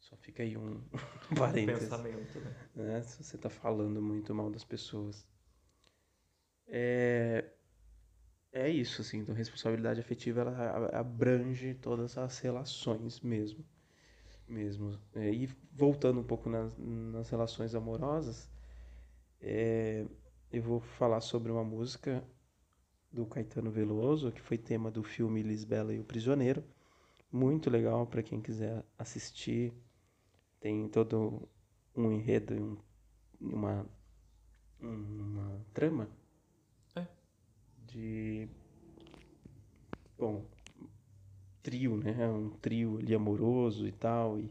Só 0.00 0.16
fica 0.16 0.42
aí 0.42 0.56
um 0.58 0.80
parênteses. 1.36 1.88
Pensamento, 1.88 2.40
né? 2.40 2.54
né? 2.74 3.02
Se 3.02 3.22
você 3.22 3.38
tá 3.38 3.48
falando 3.48 4.00
muito 4.00 4.34
mal 4.34 4.50
das 4.50 4.64
pessoas. 4.64 5.26
É, 6.66 7.44
é 8.50 8.68
isso, 8.68 9.02
assim. 9.02 9.18
Então, 9.18 9.34
responsabilidade 9.34 10.00
afetiva, 10.00 10.40
ela 10.40 10.88
abrange 10.98 11.74
todas 11.74 12.18
as 12.18 12.38
relações 12.38 13.20
mesmo. 13.20 13.64
mesmo. 14.48 14.98
É, 15.14 15.30
e 15.30 15.46
voltando 15.72 16.20
um 16.20 16.24
pouco 16.24 16.48
nas, 16.48 16.76
nas 16.76 17.28
relações 17.28 17.74
amorosas, 17.74 18.50
é, 19.42 20.06
eu 20.52 20.62
vou 20.62 20.80
falar 20.80 21.20
sobre 21.20 21.50
uma 21.50 21.64
música 21.64 22.22
do 23.10 23.26
Caetano 23.26 23.70
Veloso, 23.70 24.30
que 24.30 24.40
foi 24.40 24.56
tema 24.56 24.90
do 24.90 25.02
filme 25.02 25.42
Lisbela 25.42 25.92
e 25.92 25.98
o 25.98 26.04
Prisioneiro. 26.04 26.64
Muito 27.30 27.68
legal 27.68 28.06
para 28.06 28.22
quem 28.22 28.40
quiser 28.40 28.84
assistir. 28.98 29.72
Tem 30.60 30.88
todo 30.88 31.48
um 31.94 32.12
enredo, 32.12 32.54
um, 32.54 32.78
uma, 33.40 33.86
uma 34.80 35.60
trama 35.74 36.08
é. 36.94 37.06
de. 37.86 38.48
Bom, 40.16 40.46
trio, 41.62 41.96
né? 41.96 42.16
É 42.18 42.28
um 42.28 42.50
trio 42.50 42.98
ali 42.98 43.14
amoroso 43.14 43.88
e 43.88 43.92
tal. 43.92 44.38
E 44.38 44.50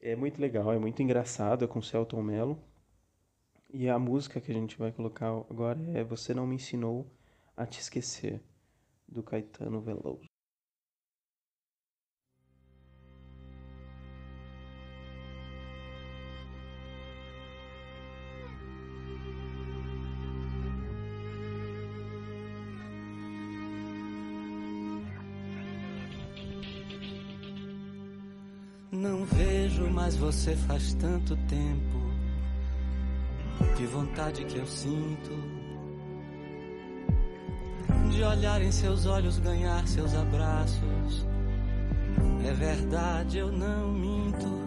é 0.00 0.14
muito 0.14 0.40
legal, 0.40 0.72
é 0.72 0.78
muito 0.78 1.02
engraçado, 1.02 1.64
é 1.64 1.68
com 1.68 1.80
Celton 1.80 2.22
Mello. 2.22 2.60
E 3.76 3.88
a 3.88 3.98
música 3.98 4.40
que 4.40 4.52
a 4.52 4.54
gente 4.54 4.78
vai 4.78 4.92
colocar 4.92 5.26
agora 5.50 5.80
é 5.94 6.04
Você 6.04 6.32
Não 6.32 6.46
Me 6.46 6.54
Ensinou 6.54 7.10
a 7.56 7.66
Te 7.66 7.80
Esquecer, 7.80 8.40
do 9.08 9.20
Caetano 9.20 9.80
Veloso. 9.80 10.28
Não 28.92 29.24
vejo 29.24 29.90
mais 29.90 30.14
você 30.14 30.54
faz 30.54 30.94
tanto 30.94 31.36
tempo. 31.48 32.23
Que 33.76 33.86
vontade 33.86 34.44
que 34.44 34.56
eu 34.56 34.66
sinto 34.66 35.64
de 38.10 38.22
olhar 38.22 38.62
em 38.62 38.70
seus 38.70 39.06
olhos, 39.06 39.40
ganhar 39.40 39.86
seus 39.88 40.14
abraços. 40.14 41.26
É 42.46 42.52
verdade, 42.52 43.38
eu 43.38 43.50
não 43.50 43.92
minto. 43.92 44.64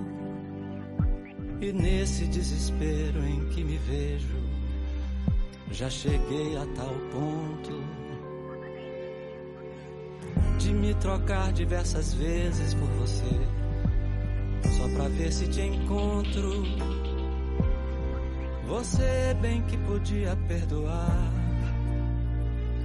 E 1.61 1.71
nesse 1.71 2.25
desespero 2.25 3.25
em 3.25 3.47
que 3.49 3.63
me 3.63 3.77
vejo, 3.77 4.37
já 5.71 5.89
cheguei 5.89 6.57
a 6.57 6.65
tal 6.75 6.93
ponto 7.11 7.81
de 10.59 10.73
me 10.73 10.93
trocar 10.95 11.53
diversas 11.53 12.13
vezes 12.13 12.73
por 12.73 12.87
você, 12.89 13.39
só 14.77 14.87
pra 14.95 15.07
ver 15.07 15.31
se 15.31 15.47
te 15.47 15.61
encontro. 15.61 17.06
Você 18.67 19.33
bem 19.41 19.61
que 19.61 19.77
podia 19.77 20.37
perdoar 20.45 21.31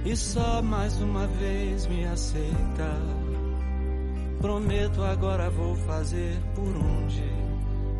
e 0.05 0.15
só 0.15 0.61
mais 0.61 0.99
uma 1.01 1.27
vez 1.27 1.87
me 1.87 2.05
aceita. 2.05 2.89
Prometo 4.39 5.01
agora 5.03 5.49
vou 5.49 5.75
fazer 5.75 6.37
por 6.55 6.67
onde 6.67 7.23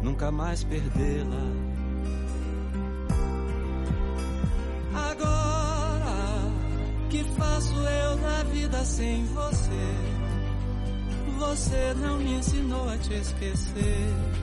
nunca 0.02 0.32
mais 0.32 0.64
perdê-la. 0.64 1.44
Agora 5.12 6.52
que 7.10 7.24
faço 7.38 7.76
eu 7.76 8.16
na 8.18 8.44
vida 8.44 8.84
sem 8.86 9.26
você? 9.26 10.24
Você 11.38 11.94
não 11.96 12.18
me 12.18 12.36
ensinou 12.36 12.90
a 12.90 12.98
te 12.98 13.14
esquecer. 13.14 14.43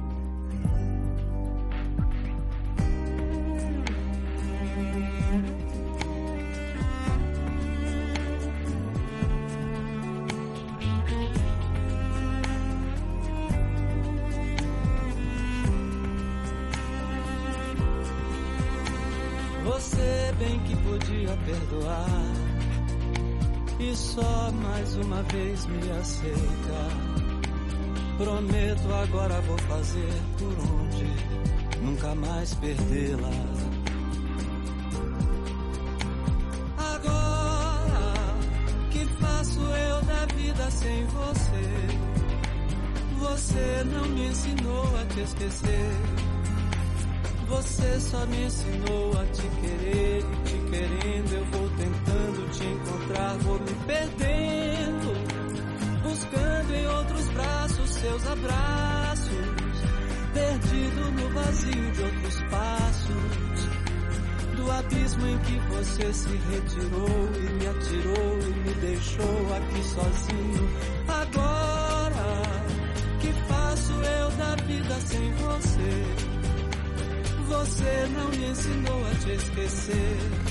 Podia 21.11 21.37
perdoar 21.45 22.33
e 23.79 23.95
só 23.95 24.51
mais 24.63 24.95
uma 24.95 25.21
vez 25.23 25.65
me 25.65 25.91
aceita. 25.99 26.87
Prometo 28.17 28.93
agora 28.93 29.41
vou 29.41 29.57
fazer 29.57 30.13
por 30.37 30.53
onde 30.73 31.81
nunca 31.81 32.15
mais 32.15 32.53
perdê-la. 32.55 33.29
Agora 36.77 38.13
que 38.91 39.05
faço 39.05 39.59
eu 39.59 40.01
da 40.03 40.25
vida 40.35 40.71
sem 40.71 41.05
você? 41.07 42.21
Você 43.19 43.83
não 43.85 44.05
me 44.09 44.27
ensinou 44.27 44.85
a 44.97 45.05
te 45.13 45.19
esquecer. 45.21 45.91
Você 47.47 47.99
só 47.99 48.25
me 48.27 48.45
ensinou 48.45 49.11
a 49.19 49.25
te 49.25 49.41
querer 49.59 50.10
querendo 50.71 51.33
eu 51.33 51.45
vou 51.45 51.69
tentando 51.71 52.49
te 52.51 52.65
encontrar, 52.65 53.37
vou 53.39 53.59
me 53.59 53.75
perdendo, 53.85 55.13
buscando 56.01 56.73
em 56.73 56.87
outros 56.87 57.27
braços 57.27 57.89
seus 57.89 58.27
abraços, 58.27 59.31
perdido 60.33 61.11
no 61.11 61.29
vazio 61.33 61.91
de 61.91 62.01
outros 62.01 62.41
passos, 62.49 63.69
do 64.55 64.71
abismo 64.71 65.27
em 65.27 65.37
que 65.39 65.59
você 65.59 66.13
se 66.13 66.29
retirou 66.29 67.29
e 67.35 67.53
me 67.53 67.67
atirou 67.67 68.39
e 68.39 68.53
me 68.59 68.73
deixou 68.75 69.53
aqui 69.53 69.83
sozinho. 69.83 70.69
Agora 71.07 72.41
que 73.19 73.33
faço 73.49 73.91
eu 73.91 74.31
da 74.31 74.55
vida 74.63 74.95
sem 75.01 75.31
você? 75.33 76.31
Você 77.49 78.07
não 78.15 78.29
me 78.29 78.51
ensinou 78.51 79.05
a 79.05 79.15
te 79.15 79.31
esquecer. 79.31 80.50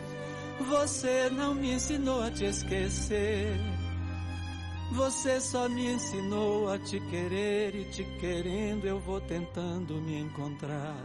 Você 0.71 1.29
não 1.29 1.53
me 1.53 1.73
ensinou 1.73 2.21
a 2.21 2.31
te 2.31 2.45
esquecer. 2.45 3.57
Você 4.93 5.41
só 5.41 5.67
me 5.67 5.85
ensinou 5.85 6.69
a 6.69 6.79
te 6.79 6.97
querer 7.09 7.75
e 7.75 7.91
te 7.91 8.05
querendo 8.21 8.87
eu 8.87 8.97
vou 8.97 9.19
tentando 9.19 9.95
me 9.95 10.17
encontrar. 10.17 10.95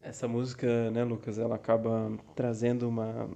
Essa 0.00 0.26
música, 0.26 0.90
né, 0.90 1.04
Lucas, 1.04 1.38
ela 1.38 1.56
acaba 1.56 2.10
trazendo 2.34 2.88
uma 2.88 3.28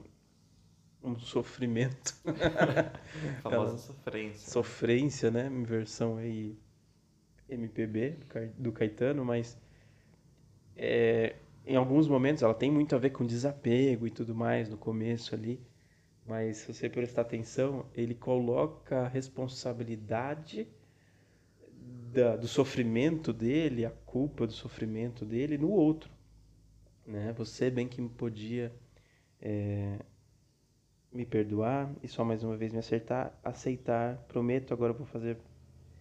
um 1.08 1.18
sofrimento. 1.18 2.14
A 2.24 3.40
famosa 3.42 3.78
sofrência. 3.78 4.50
Sofrência, 4.50 5.30
né? 5.30 5.46
Em 5.46 5.62
versão 5.62 6.16
aí 6.16 6.58
MPB 7.48 8.18
do 8.58 8.72
Caetano, 8.72 9.24
mas 9.24 9.58
é, 10.76 11.36
em 11.64 11.76
alguns 11.76 12.08
momentos 12.08 12.42
ela 12.42 12.54
tem 12.54 12.70
muito 12.70 12.94
a 12.94 12.98
ver 12.98 13.10
com 13.10 13.24
desapego 13.24 14.06
e 14.06 14.10
tudo 14.10 14.34
mais 14.34 14.68
no 14.68 14.76
começo 14.76 15.34
ali, 15.34 15.60
mas 16.26 16.58
se 16.58 16.72
você 16.72 16.88
prestar 16.88 17.22
atenção, 17.22 17.86
ele 17.94 18.14
coloca 18.14 19.02
a 19.02 19.08
responsabilidade 19.08 20.66
da, 22.12 22.36
do 22.36 22.48
sofrimento 22.48 23.32
dele, 23.32 23.86
a 23.86 23.90
culpa 23.90 24.46
do 24.46 24.52
sofrimento 24.52 25.24
dele 25.24 25.56
no 25.56 25.70
outro 25.70 26.16
né? 27.06 27.32
Você 27.38 27.70
bem 27.70 27.86
que 27.86 28.02
podia 28.08 28.74
é, 29.40 29.98
me 31.16 31.24
perdoar 31.24 31.90
e 32.02 32.08
só 32.08 32.24
mais 32.24 32.44
uma 32.44 32.56
vez 32.56 32.72
me 32.72 32.78
acertar, 32.78 33.32
aceitar, 33.42 34.18
prometo, 34.28 34.74
agora 34.74 34.92
vou 34.92 35.06
fazer 35.06 35.38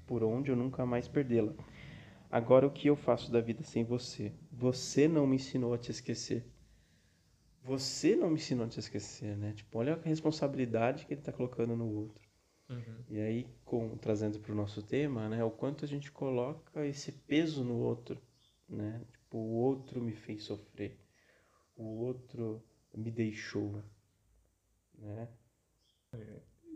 por 0.06 0.24
onde 0.24 0.52
eu 0.52 0.56
nunca 0.56 0.86
mais 0.86 1.08
perdê-la. 1.08 1.54
Agora 2.30 2.68
o 2.68 2.72
que 2.72 2.88
eu 2.90 2.96
faço 2.96 3.32
da 3.32 3.40
vida 3.40 3.64
sem 3.64 3.84
você? 3.84 4.34
Você 4.52 5.08
não 5.08 5.26
me 5.26 5.38
ensinou 5.38 5.74
a 5.74 5.78
te 5.78 5.90
esquecer. 5.90 6.46
Você 7.64 8.16
não 8.16 8.30
me 8.30 8.36
ensinou 8.36 8.66
a 8.66 8.70
te 8.70 8.80
esquecer, 8.80 9.38
né? 9.38 9.54
Tipo, 9.54 9.80
olha 9.80 9.96
a 9.96 10.08
responsabilidade 10.08 11.06
que 11.06 11.14
ele 11.14 11.22
está 11.22 11.32
colocando 11.32 11.76
no 11.76 11.90
outro. 11.90 12.28
Uhum. 12.70 13.04
E 13.10 13.20
aí, 13.20 13.48
com, 13.64 13.98
trazendo 13.98 14.40
para 14.40 14.52
o 14.52 14.56
nosso 14.56 14.84
tema, 14.84 15.30
né? 15.30 15.44
O 15.44 15.50
quanto 15.50 15.86
a 15.86 15.88
gente 15.88 16.12
coloca 16.12 16.86
esse 16.86 17.12
peso 17.12 17.64
no 17.64 17.78
outro, 17.78 18.22
né? 18.68 19.02
Tipo, 19.12 19.38
o 19.38 19.54
outro 19.54 20.02
me 20.02 20.14
fez 20.14 20.44
sofrer, 20.44 21.00
o 21.76 21.84
outro 21.84 22.64
me 22.94 23.12
deixou, 23.12 23.82
né? 25.14 25.28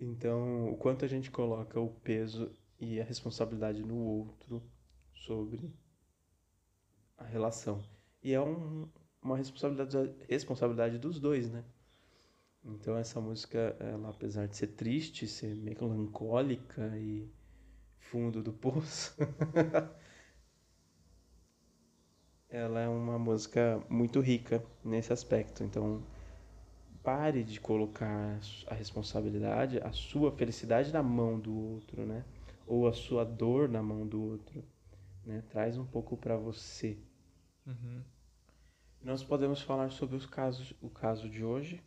Então, 0.02 0.72
o 0.72 0.78
quanto 0.78 1.04
a 1.04 1.08
gente 1.08 1.30
coloca 1.30 1.80
o 1.80 1.90
peso 1.90 2.52
e 2.80 3.02
a 3.02 3.04
responsabilidade 3.04 3.84
no 3.84 3.98
outro 3.98 4.64
sobre 5.14 5.74
a 7.18 7.26
relação. 7.26 7.84
E 8.24 8.34
é 8.34 8.42
um, 8.42 8.88
uma 9.22 9.38
responsabilidade, 9.38 10.16
responsabilidade 10.28 10.98
dos 10.98 11.20
dois, 11.20 11.50
né? 11.50 11.64
Então 12.64 12.98
essa 12.98 13.22
música, 13.22 13.76
ela 13.80 14.10
apesar 14.10 14.48
de 14.48 14.56
ser 14.56 14.68
triste, 14.68 15.28
ser 15.28 15.56
melancólica 15.56 16.98
e 16.98 17.30
fundo 18.00 18.44
do 18.44 18.52
poço, 18.52 19.16
ela 22.50 22.82
é 22.82 22.88
uma 22.88 23.18
música 23.20 23.84
muito 23.90 24.20
rica 24.20 24.64
nesse 24.84 25.14
aspecto. 25.14 25.64
Então, 25.64 26.04
pare 27.10 27.44
de 27.44 27.60
colocar 27.60 28.40
a 28.68 28.76
responsabilidade, 28.76 29.80
a 29.80 29.92
sua 29.92 30.32
felicidade 30.32 30.94
na 30.94 31.02
mão 31.02 31.40
do 31.40 31.52
outro, 31.52 32.06
né? 32.06 32.24
Ou 32.68 32.88
a 32.88 32.94
sua 32.94 33.26
dor 33.26 33.68
na 33.68 33.82
mão 33.82 34.06
do 34.06 34.22
outro, 34.22 34.64
né? 35.26 35.44
Traz 35.50 35.76
um 35.76 35.86
pouco 35.88 36.16
para 36.16 36.38
você. 36.38 37.00
Uhum. 37.66 38.04
Nós 39.02 39.24
podemos 39.24 39.60
falar 39.60 39.90
sobre 39.90 40.16
os 40.18 40.28
casos, 40.28 40.76
o 40.80 40.88
caso 40.88 41.28
de 41.28 41.44
hoje. 41.44 41.84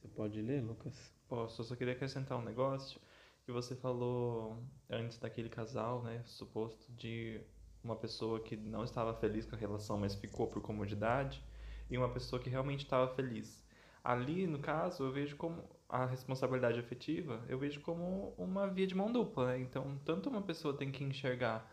Você 0.00 0.08
pode 0.08 0.42
ler, 0.42 0.64
Lucas? 0.64 1.14
Posso. 1.28 1.60
Eu 1.60 1.64
só 1.66 1.76
queria 1.76 1.92
acrescentar 1.92 2.36
um 2.36 2.42
negócio 2.42 3.00
que 3.44 3.52
você 3.52 3.76
falou 3.76 4.58
antes 4.90 5.16
daquele 5.18 5.48
casal, 5.48 6.02
né? 6.02 6.22
Suposto 6.24 6.90
de 6.92 7.40
uma 7.84 7.94
pessoa 7.94 8.40
que 8.40 8.56
não 8.56 8.82
estava 8.82 9.14
feliz 9.14 9.46
com 9.46 9.54
a 9.54 9.58
relação, 9.58 9.96
mas 9.96 10.16
ficou 10.16 10.48
por 10.48 10.60
comodidade, 10.60 11.40
e 11.88 11.96
uma 11.96 12.08
pessoa 12.08 12.42
que 12.42 12.50
realmente 12.50 12.82
estava 12.82 13.14
feliz. 13.14 13.63
Ali, 14.04 14.46
no 14.46 14.58
caso, 14.58 15.02
eu 15.04 15.10
vejo 15.10 15.34
como 15.36 15.64
a 15.88 16.04
responsabilidade 16.04 16.78
afetiva, 16.78 17.42
eu 17.48 17.58
vejo 17.58 17.80
como 17.80 18.34
uma 18.36 18.68
via 18.68 18.86
de 18.86 18.94
mão 18.94 19.10
dupla, 19.10 19.46
né? 19.46 19.58
Então, 19.60 19.98
tanto 20.04 20.28
uma 20.28 20.42
pessoa 20.42 20.76
tem 20.76 20.92
que 20.92 21.02
enxergar 21.02 21.66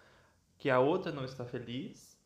que 0.57 0.69
a 0.69 0.79
outra 0.79 1.11
não 1.11 1.25
está 1.25 1.43
feliz 1.43 2.17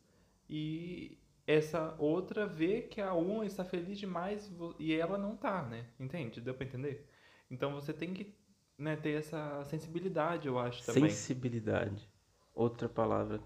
e 0.48 1.18
essa 1.44 1.96
outra 1.98 2.46
vê 2.46 2.82
que 2.82 3.00
a 3.00 3.14
uma 3.14 3.44
está 3.44 3.64
feliz 3.64 3.98
demais 3.98 4.52
e 4.78 4.94
ela 4.94 5.18
não 5.18 5.34
está, 5.34 5.62
né? 5.62 5.86
Entende? 5.98 6.40
Deu 6.40 6.54
para 6.54 6.66
entender? 6.66 7.10
Então, 7.50 7.74
você 7.74 7.92
tem 7.92 8.14
que 8.14 8.32
né, 8.78 8.94
ter 8.94 9.18
essa 9.18 9.64
sensibilidade, 9.64 10.46
eu 10.46 10.58
acho 10.58 10.84
também. 10.86 11.10
Sensibilidade. 11.10 12.08
Outra 12.54 12.88
palavra 12.88 13.40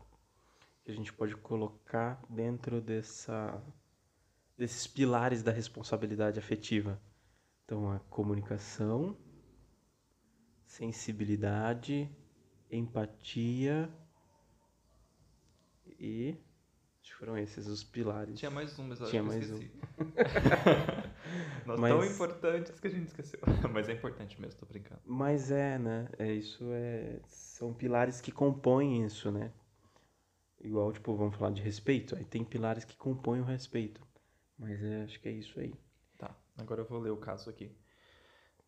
que 0.85 0.91
a 0.91 0.95
gente 0.95 1.13
pode 1.13 1.37
colocar 1.37 2.23
dentro 2.29 2.83
dessa 2.83 3.63
desses 4.61 4.87
pilares 4.87 5.43
da 5.43 5.51
responsabilidade 5.51 6.39
afetiva. 6.39 7.01
Então, 7.65 7.91
a 7.91 7.99
comunicação, 8.11 9.17
sensibilidade, 10.67 12.07
empatia 12.71 13.89
e 15.99 16.37
acho 17.01 17.11
que 17.11 17.15
foram 17.15 17.39
esses 17.39 17.67
os 17.69 17.83
pilares. 17.83 18.39
Tinha 18.39 18.51
mais 18.51 18.79
um, 18.79 18.87
mas 18.87 19.01
eu 19.01 19.07
Tinha 19.09 19.23
acho 19.23 19.31
mais 19.31 19.51
um. 19.51 19.55
esqueci. 19.55 19.81
Nós 21.65 21.81
Mas- 21.81 21.93
tão 21.93 22.05
importantes 22.05 22.79
que 22.81 22.87
a 22.87 22.91
gente 22.91 23.07
esqueceu. 23.07 23.41
Mas 23.73 23.89
é 23.89 23.93
importante 23.93 24.39
mesmo, 24.41 24.61
tô 24.61 24.67
brincando. 24.67 25.01
Mas 25.07 25.51
é, 25.51 25.79
né? 25.79 26.07
É 26.19 26.31
isso 26.33 26.65
é 26.73 27.19
são 27.29 27.73
pilares 27.73 28.21
que 28.21 28.31
compõem 28.33 29.05
isso, 29.07 29.31
né? 29.31 29.53
Igual, 30.61 30.93
tipo, 30.93 31.15
vamos 31.17 31.35
falar 31.37 31.53
de 31.53 31.63
respeito, 31.63 32.15
aí 32.15 32.25
tem 32.25 32.45
pilares 32.45 32.85
que 32.85 32.95
compõem 32.97 33.41
o 33.41 33.45
respeito. 33.45 34.10
Mas 34.61 34.83
é, 34.83 35.05
acho 35.05 35.19
que 35.19 35.29
é 35.29 35.33
isso 35.33 35.59
aí. 35.59 35.75
Tá, 36.19 36.37
agora 36.59 36.83
eu 36.83 36.85
vou 36.85 36.99
ler 36.99 37.11
o 37.11 37.17
caso 37.17 37.49
aqui. 37.49 37.75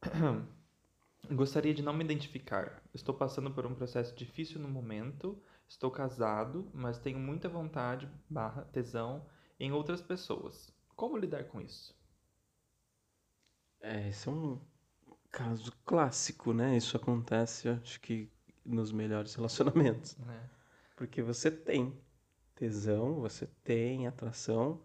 Gostaria 1.31 1.75
de 1.75 1.83
não 1.83 1.93
me 1.93 2.03
identificar. 2.03 2.83
Estou 2.95 3.15
passando 3.15 3.51
por 3.51 3.67
um 3.67 3.75
processo 3.75 4.17
difícil 4.17 4.59
no 4.59 4.69
momento. 4.69 5.41
Estou 5.69 5.91
casado, 5.91 6.69
mas 6.73 6.99
tenho 6.99 7.19
muita 7.19 7.47
vontade, 7.47 8.11
barra, 8.29 8.63
tesão 8.73 9.27
em 9.61 9.71
outras 9.71 10.01
pessoas. 10.01 10.75
Como 10.97 11.17
lidar 11.17 11.45
com 11.45 11.61
isso? 11.61 11.95
É, 13.83 14.09
esse 14.09 14.29
é 14.29 14.33
um 14.33 14.59
caso 15.31 15.73
clássico, 15.85 16.55
né? 16.55 16.75
Isso 16.75 16.97
acontece, 16.97 17.69
acho 17.69 18.01
que 18.01 18.33
nos 18.65 18.91
melhores 18.93 19.35
relacionamentos. 19.35 20.17
Né? 20.25 20.51
Porque 20.97 21.21
você 21.21 21.51
tem 21.51 22.01
tesão, 22.55 23.21
você 23.21 23.47
tem 23.63 24.07
atração 24.07 24.83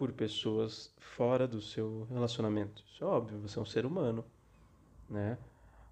por 0.00 0.14
pessoas 0.14 0.94
fora 0.96 1.46
do 1.46 1.60
seu 1.60 2.06
relacionamento. 2.08 2.82
Isso 2.90 3.04
é 3.04 3.06
óbvio, 3.06 3.38
você 3.38 3.58
é 3.58 3.62
um 3.62 3.66
ser 3.66 3.84
humano, 3.84 4.24
né? 5.10 5.36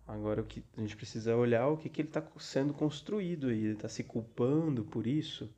Agora 0.07 0.41
o 0.41 0.47
que 0.47 0.65
a 0.75 0.81
gente 0.81 0.97
precisa 0.97 1.37
olhar 1.37 1.65
é 1.65 1.67
o 1.67 1.77
que, 1.77 1.91
que 1.91 2.01
ele 2.01 2.09
está 2.09 2.27
sendo 2.39 2.73
construído 2.73 3.49
aí, 3.49 3.63
ele 3.63 3.75
está 3.75 3.87
se 3.87 4.03
culpando 4.03 4.83
por 4.83 5.07
isso, 5.07 5.55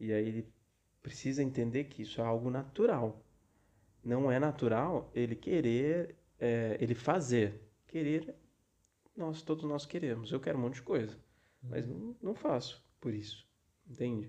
e 0.00 0.12
aí 0.12 0.26
ele 0.26 0.52
precisa 1.00 1.44
entender 1.44 1.84
que 1.84 2.02
isso 2.02 2.20
é 2.20 2.24
algo 2.24 2.50
natural. 2.50 3.22
Não 4.02 4.32
é 4.32 4.40
natural 4.40 5.08
ele 5.14 5.36
querer, 5.36 6.16
é, 6.40 6.76
ele 6.80 6.96
fazer. 6.96 7.62
Querer, 7.86 8.34
nós 9.16 9.42
todos 9.42 9.62
nós 9.62 9.86
queremos. 9.86 10.32
Eu 10.32 10.40
quero 10.40 10.58
um 10.58 10.62
monte 10.62 10.74
de 10.74 10.82
coisa, 10.82 11.16
mas 11.62 11.86
não, 11.86 12.16
não 12.20 12.34
faço 12.34 12.84
por 13.00 13.14
isso, 13.14 13.46
entende? 13.88 14.28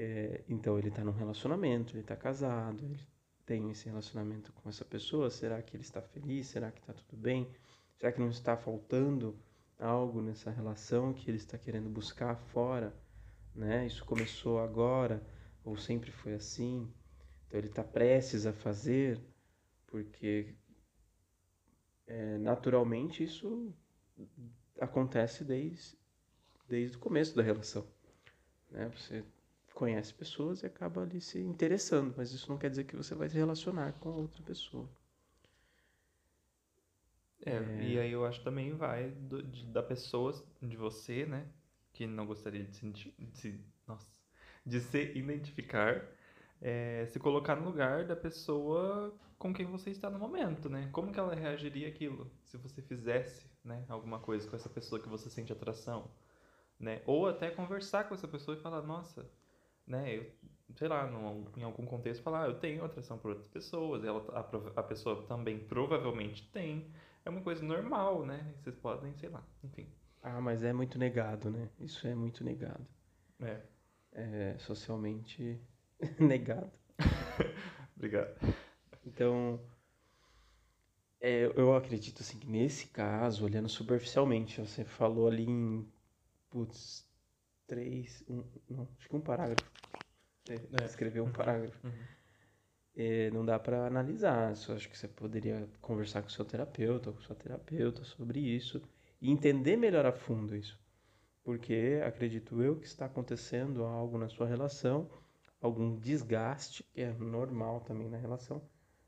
É, 0.00 0.44
então 0.48 0.78
ele 0.78 0.90
está 0.90 1.02
num 1.02 1.10
relacionamento, 1.10 1.92
ele 1.94 2.02
está 2.02 2.14
casado, 2.14 2.84
ele 2.84 3.04
tem 3.44 3.68
esse 3.68 3.86
relacionamento 3.86 4.52
com 4.52 4.68
essa 4.68 4.84
pessoa. 4.84 5.28
Será 5.28 5.60
que 5.60 5.74
ele 5.74 5.82
está 5.82 6.00
feliz? 6.00 6.46
Será 6.46 6.70
que 6.70 6.78
está 6.78 6.92
tudo 6.92 7.16
bem? 7.16 7.50
Será 7.96 8.12
que 8.12 8.20
não 8.20 8.28
está 8.28 8.56
faltando 8.56 9.36
algo 9.76 10.22
nessa 10.22 10.52
relação 10.52 11.12
que 11.12 11.28
ele 11.28 11.38
está 11.38 11.58
querendo 11.58 11.90
buscar 11.90 12.36
fora? 12.36 12.94
Né? 13.52 13.88
Isso 13.88 14.04
começou 14.04 14.60
agora 14.60 15.20
ou 15.64 15.76
sempre 15.76 16.12
foi 16.12 16.34
assim? 16.34 16.88
Então 17.48 17.58
ele 17.58 17.66
está 17.66 17.82
prestes 17.82 18.46
a 18.46 18.52
fazer 18.52 19.20
porque 19.88 20.54
é, 22.06 22.38
naturalmente 22.38 23.24
isso 23.24 23.74
acontece 24.80 25.42
desde, 25.42 25.98
desde 26.68 26.96
o 26.96 27.00
começo 27.00 27.34
da 27.34 27.42
relação. 27.42 27.84
Né? 28.70 28.88
Você 28.90 29.24
conhece 29.78 30.12
pessoas 30.12 30.62
e 30.62 30.66
acaba 30.66 31.02
ali 31.02 31.20
se 31.20 31.38
interessando, 31.40 32.12
mas 32.16 32.32
isso 32.32 32.50
não 32.50 32.58
quer 32.58 32.70
dizer 32.70 32.84
que 32.84 32.96
você 32.96 33.14
vai 33.14 33.28
se 33.28 33.36
relacionar 33.36 33.92
com 34.00 34.10
outra 34.10 34.42
pessoa. 34.42 34.88
É, 37.44 37.62
e 37.84 37.98
aí 37.98 38.10
eu 38.12 38.26
acho 38.26 38.40
que 38.40 38.44
também 38.44 38.74
vai 38.76 39.10
do- 39.10 39.42
de- 39.42 39.66
da 39.66 39.82
pessoa, 39.82 40.32
de 40.60 40.76
você, 40.76 41.24
né? 41.26 41.46
Que 41.92 42.06
não 42.06 42.26
gostaria 42.26 42.64
de 42.64 42.74
se, 42.76 42.90
de 42.90 43.14
se- 43.38 43.64
nossa, 43.86 44.10
de 44.66 44.80
se 44.80 45.12
identificar, 45.16 46.04
é, 46.60 47.06
se 47.06 47.18
colocar 47.20 47.56
no 47.56 47.64
lugar 47.64 48.04
da 48.06 48.16
pessoa 48.16 49.16
com 49.38 49.54
quem 49.54 49.66
você 49.66 49.90
está 49.90 50.10
no 50.10 50.18
momento, 50.18 50.68
né? 50.68 50.88
Como 50.92 51.12
que 51.12 51.18
ela 51.20 51.34
reagiria 51.34 51.88
àquilo 51.88 52.30
se 52.44 52.56
você 52.58 52.82
fizesse, 52.82 53.46
né, 53.64 53.84
alguma 53.88 54.18
coisa 54.20 54.48
com 54.48 54.56
essa 54.56 54.68
pessoa 54.68 55.00
que 55.00 55.08
você 55.08 55.30
sente 55.30 55.52
atração, 55.52 56.10
né? 56.80 57.02
Ou 57.06 57.28
até 57.28 57.50
conversar 57.50 58.08
com 58.08 58.14
essa 58.14 58.28
pessoa 58.28 58.56
e 58.56 58.60
falar, 58.62 58.82
nossa, 58.82 59.30
né, 59.88 60.16
eu, 60.18 60.26
sei 60.76 60.88
lá, 60.88 61.06
num, 61.06 61.44
em 61.56 61.62
algum 61.62 61.86
contexto 61.86 62.22
falar, 62.22 62.44
ah, 62.44 62.48
eu 62.48 62.58
tenho 62.58 62.84
atração 62.84 63.18
por 63.18 63.30
outras 63.30 63.48
pessoas, 63.48 64.04
ela, 64.04 64.24
a, 64.32 64.80
a 64.80 64.82
pessoa 64.82 65.26
também 65.26 65.58
provavelmente 65.58 66.48
tem, 66.52 66.90
é 67.24 67.30
uma 67.30 67.40
coisa 67.42 67.64
normal, 67.64 68.24
né? 68.26 68.54
Vocês 68.58 68.76
podem, 68.76 69.14
sei 69.16 69.28
lá, 69.28 69.44
enfim. 69.64 69.86
Ah, 70.22 70.40
mas 70.40 70.62
é 70.62 70.72
muito 70.72 70.98
negado, 70.98 71.50
né? 71.50 71.68
Isso 71.80 72.06
é 72.06 72.14
muito 72.14 72.44
negado. 72.44 72.86
É, 73.40 73.60
É 74.12 74.56
socialmente 74.58 75.60
negado. 76.20 76.70
obrigado. 77.96 78.36
Então, 79.04 79.60
é, 81.20 81.46
eu 81.56 81.74
acredito 81.74 82.20
assim 82.22 82.38
que 82.38 82.46
nesse 82.48 82.86
caso, 82.88 83.44
olhando 83.44 83.68
superficialmente, 83.68 84.60
você 84.60 84.84
falou 84.84 85.28
ali 85.28 85.44
em, 85.48 85.86
putz, 86.50 87.07
três, 87.68 88.24
um, 88.28 88.42
não, 88.68 88.88
acho 88.98 89.08
que 89.08 89.14
um 89.14 89.20
parágrafo. 89.20 89.70
É, 90.48 90.82
É. 90.82 90.84
Escreveu 90.86 91.24
um 91.24 91.30
parágrafo. 91.30 91.86
Uhum. 91.86 91.92
É, 92.96 93.30
não 93.30 93.44
dá 93.44 93.58
para 93.58 93.86
analisar. 93.86 94.56
Só 94.56 94.74
acho 94.74 94.88
que 94.88 94.98
você 94.98 95.06
poderia 95.06 95.68
conversar 95.80 96.22
com 96.22 96.28
o 96.28 96.32
seu 96.32 96.44
terapeuta 96.44 97.10
ou 97.10 97.14
com 97.14 97.22
sua 97.22 97.36
terapeuta 97.36 98.02
sobre 98.02 98.40
isso 98.40 98.82
e 99.20 99.30
entender 99.30 99.76
melhor 99.76 100.04
a 100.06 100.12
fundo 100.12 100.56
isso. 100.56 100.80
Porque 101.44 102.00
acredito 102.04 102.60
eu 102.60 102.76
que 102.76 102.86
está 102.86 103.06
acontecendo 103.06 103.84
algo 103.84 104.18
na 104.18 104.28
sua 104.28 104.46
relação, 104.46 105.08
algum 105.60 105.96
desgaste, 105.96 106.82
que 106.82 107.02
é 107.02 107.12
normal 107.12 107.80
também 107.82 108.08
na 108.08 108.18
relação, 108.18 108.60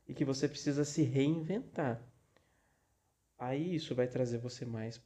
e 0.07 0.15
que 0.15 0.25
você 0.25 0.49
precisa 0.49 0.85
se 0.85 1.03
reinventar. 1.03 2.01
Aí 3.39 3.75
isso 3.75 3.95
vai 3.95 4.07
trazer 4.07 4.39
você 4.39 4.65
mais 4.65 5.03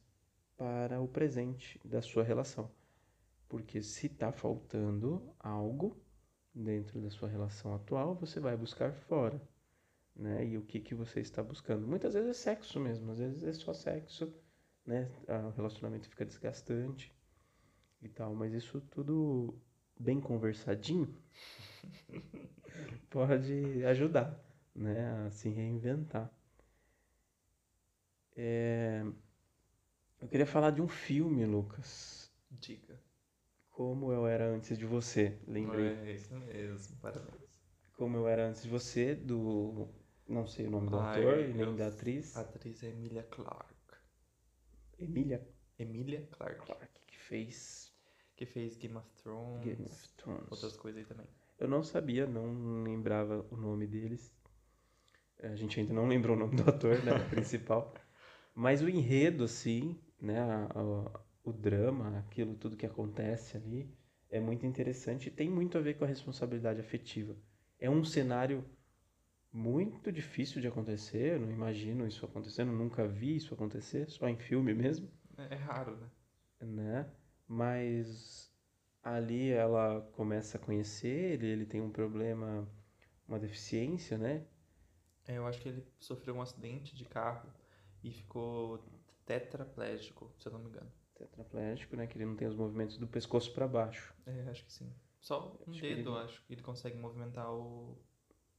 para 0.57 1.01
o 1.01 1.07
presente 1.07 1.79
da 1.83 2.01
sua 2.01 2.23
relação. 2.23 2.69
Porque 3.55 3.81
se 3.81 4.07
está 4.07 4.33
faltando 4.33 5.33
algo, 5.39 5.95
dentro 6.53 6.99
da 6.99 7.09
sua 7.09 7.29
relação 7.29 7.73
atual, 7.73 8.13
você 8.13 8.37
vai 8.37 8.57
buscar 8.57 8.91
fora, 8.91 9.41
né? 10.15 10.45
E 10.45 10.57
o 10.57 10.61
que 10.63 10.79
que 10.81 10.95
você 10.95 11.21
está 11.21 11.43
buscando? 11.43 11.87
Muitas 11.87 12.15
vezes 12.15 12.31
é 12.31 12.33
sexo 12.33 12.79
mesmo, 12.81 13.11
às 13.11 13.19
vezes 13.19 13.43
é 13.43 13.53
só 13.53 13.73
sexo, 13.73 14.33
né? 14.85 15.09
Ah, 15.27 15.47
O 15.47 15.51
relacionamento 15.51 16.09
fica 16.09 16.25
desgastante 16.25 17.15
e 18.01 18.09
tal, 18.09 18.35
mas 18.35 18.53
isso 18.53 18.81
tudo 18.91 19.55
bem 19.99 20.21
conversadinho 20.21 21.15
pode 23.09 23.83
ajudar, 23.85 24.39
né? 24.75 25.25
A 25.25 25.29
se 25.31 25.49
reinventar. 25.49 26.31
É, 28.35 29.03
Eu 30.21 30.27
queria 30.27 30.45
falar 30.45 30.71
de 30.71 30.81
um 30.81 30.89
filme, 30.89 31.45
Lucas. 31.45 32.29
Dica. 32.51 32.84
Como 33.75 34.11
eu 34.11 34.25
era 34.25 34.45
antes 34.47 34.77
de 34.77 34.85
você, 34.85 35.37
lembrei. 35.47 35.87
É 35.87 36.13
isso 36.13 36.33
mesmo, 36.33 36.95
parabéns. 37.01 37.59
Como 37.97 38.15
eu 38.17 38.25
era 38.27 38.47
antes 38.47 38.63
de 38.63 38.69
você, 38.69 39.13
do. 39.15 39.89
Não 40.27 40.47
sei 40.47 40.65
o 40.67 40.69
nome 40.71 40.89
do 40.89 40.97
Ai, 40.97 41.19
ator 41.19 41.39
e 41.39 41.53
nem 41.53 41.61
eu- 41.67 41.75
da 41.75 41.87
atriz. 41.87 42.35
A 42.37 42.41
atriz 42.41 42.81
é 42.83 42.87
Emilia 42.87 43.23
Clarke. 43.23 43.75
Emília 44.97 45.45
Emilia 45.77 46.25
Clarke. 46.31 46.65
Clarke, 46.65 47.01
que 47.05 47.17
fez 47.19 47.93
Que 48.37 48.45
fez 48.45 48.77
Game 48.77 48.95
of 48.97 49.07
Thrones. 49.21 49.63
Game 49.65 49.85
of 49.85 50.09
Thrones. 50.17 50.51
Outras 50.51 50.75
coisas 50.77 50.99
aí 51.01 51.05
também. 51.05 51.27
Eu 51.59 51.67
não 51.67 51.83
sabia, 51.83 52.25
não 52.25 52.81
lembrava 52.83 53.45
o 53.51 53.55
nome 53.57 53.85
deles. 53.87 54.33
A 55.41 55.55
gente 55.55 55.79
ainda 55.81 55.93
não 55.93 56.07
lembrou 56.07 56.35
o 56.35 56.39
nome 56.39 56.55
do 56.55 56.67
ator, 56.69 57.01
né? 57.03 57.11
principal. 57.29 57.93
Mas 58.53 58.81
o 58.81 58.89
enredo, 58.89 59.43
assim, 59.43 59.99
né? 60.19 60.39
a- 60.39 60.69
a- 60.73 61.19
o 61.45 61.53
drama, 61.53 62.19
aquilo 62.19 62.55
tudo 62.55 62.77
que 62.77 62.85
acontece 62.85 63.57
ali, 63.57 63.89
é 64.29 64.39
muito 64.41 64.65
interessante 64.65 65.27
e 65.27 65.31
tem 65.31 65.49
muito 65.49 65.77
a 65.77 65.81
ver 65.81 65.95
com 65.95 66.05
a 66.05 66.07
responsabilidade 66.07 66.81
afetiva. 66.81 67.37
É 67.79 67.89
um 67.89 68.03
cenário 68.03 68.65
muito 69.53 70.11
difícil 70.11 70.61
de 70.61 70.67
acontecer, 70.67 71.35
eu 71.35 71.39
não 71.41 71.51
imagino 71.51 72.07
isso 72.07 72.25
acontecendo, 72.25 72.71
nunca 72.73 73.07
vi 73.07 73.35
isso 73.37 73.53
acontecer, 73.55 74.09
só 74.09 74.27
em 74.29 74.37
filme 74.37 74.73
mesmo 74.73 75.09
É, 75.37 75.53
é 75.53 75.55
raro, 75.55 75.95
né? 75.97 76.09
né? 76.59 77.09
Mas 77.47 78.51
ali 79.03 79.49
ela 79.51 80.01
começa 80.13 80.57
a 80.57 80.61
conhecer 80.61 81.07
ele, 81.33 81.47
ele 81.47 81.65
tem 81.65 81.81
um 81.81 81.91
problema, 81.91 82.67
uma 83.27 83.39
deficiência, 83.39 84.17
né? 84.17 84.45
É, 85.27 85.37
eu 85.37 85.45
acho 85.45 85.61
que 85.61 85.69
ele 85.69 85.85
sofreu 85.99 86.35
um 86.35 86.41
acidente 86.41 86.95
de 86.95 87.05
carro 87.05 87.53
e 88.03 88.11
ficou 88.11 88.83
tetraplégico, 89.25 90.31
se 90.39 90.47
eu 90.47 90.51
não 90.53 90.59
me 90.59 90.69
engano. 90.69 90.91
Tetraplégico, 91.15 91.95
né? 91.95 92.07
Que 92.07 92.17
ele 92.17 92.25
não 92.25 92.35
tem 92.35 92.47
os 92.47 92.55
movimentos 92.55 92.97
do 92.97 93.07
pescoço 93.07 93.51
para 93.53 93.67
baixo. 93.67 94.13
É, 94.25 94.49
acho 94.49 94.63
que 94.65 94.71
sim. 94.73 94.91
Só 95.19 95.57
um 95.67 95.71
Acho 95.71 95.79
que 95.81 95.87
dedo, 95.87 96.11
ele- 96.11 96.25
acho 96.25 96.41
que 96.45 96.53
ele 96.53 96.61
consegue 96.61 96.97
movimentar 96.97 97.51
o... 97.51 97.97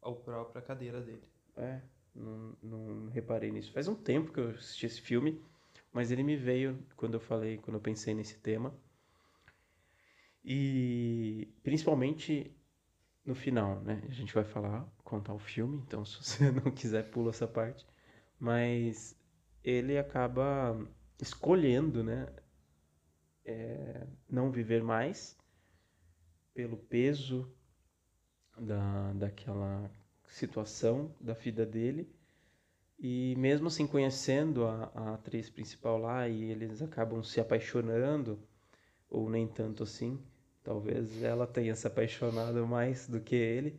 a 0.03 0.13
própria 0.13 0.63
cadeira 0.63 1.01
dele. 1.01 1.23
É, 1.57 1.81
não, 2.15 2.57
não 2.63 3.09
reparei 3.11 3.51
nisso. 3.51 3.73
Faz 3.73 3.89
um 3.89 3.95
tempo 3.95 4.33
que 4.33 4.41
eu 4.41 4.51
assisti 4.51 4.87
esse 4.87 5.01
filme, 5.01 5.41
mas 5.93 6.11
ele 6.11 6.23
me 6.23 6.37
veio 6.37 6.79
quando 6.97 7.15
eu 7.15 7.21
falei, 7.21 7.59
quando 7.59 7.77
eu 7.77 7.81
pensei 7.81 8.15
nesse 8.15 8.39
tema. 8.39 8.75
E 10.45 11.49
principalmente 11.63 12.55
no 13.25 13.35
final, 13.35 13.81
né? 13.83 14.03
A 14.09 14.13
gente 14.13 14.35
vai 14.35 14.45
falar, 14.45 14.89
contar 15.05 15.35
o 15.35 15.39
filme, 15.41 15.79
então 15.87 16.05
se 16.05 16.17
você 16.23 16.51
não 16.53 16.71
quiser, 16.73 17.11
pula 17.11 17.31
essa 17.31 17.47
parte. 17.49 17.87
Mas 18.41 19.17
ele 19.65 19.99
acaba 19.99 20.79
escolhendo, 21.21 22.05
né? 22.05 22.29
É, 23.47 24.07
não 24.29 24.51
viver 24.51 24.83
mais 24.83 25.39
pelo 26.53 26.77
peso 26.77 27.51
da, 28.59 29.13
daquela 29.15 29.91
situação 30.27 31.15
da 31.21 31.33
vida 31.33 31.65
dele. 31.65 32.09
E 32.99 33.35
mesmo 33.37 33.69
assim, 33.69 33.87
conhecendo 33.87 34.67
a, 34.67 34.91
a 34.95 35.15
atriz 35.15 35.51
principal 35.51 35.99
lá, 35.99 36.29
e 36.29 36.45
eles 36.45 36.81
acabam 36.83 37.23
se 37.23 37.41
apaixonando, 37.41 38.39
ou 39.11 39.29
nem 39.29 39.47
tanto 39.47 39.83
assim, 39.83 40.19
talvez 40.65 41.23
ela 41.23 41.47
tenha 41.47 41.75
se 41.75 41.87
apaixonado 41.87 42.67
mais 42.67 43.07
do 43.07 43.21
que 43.21 43.37
ele, 43.37 43.79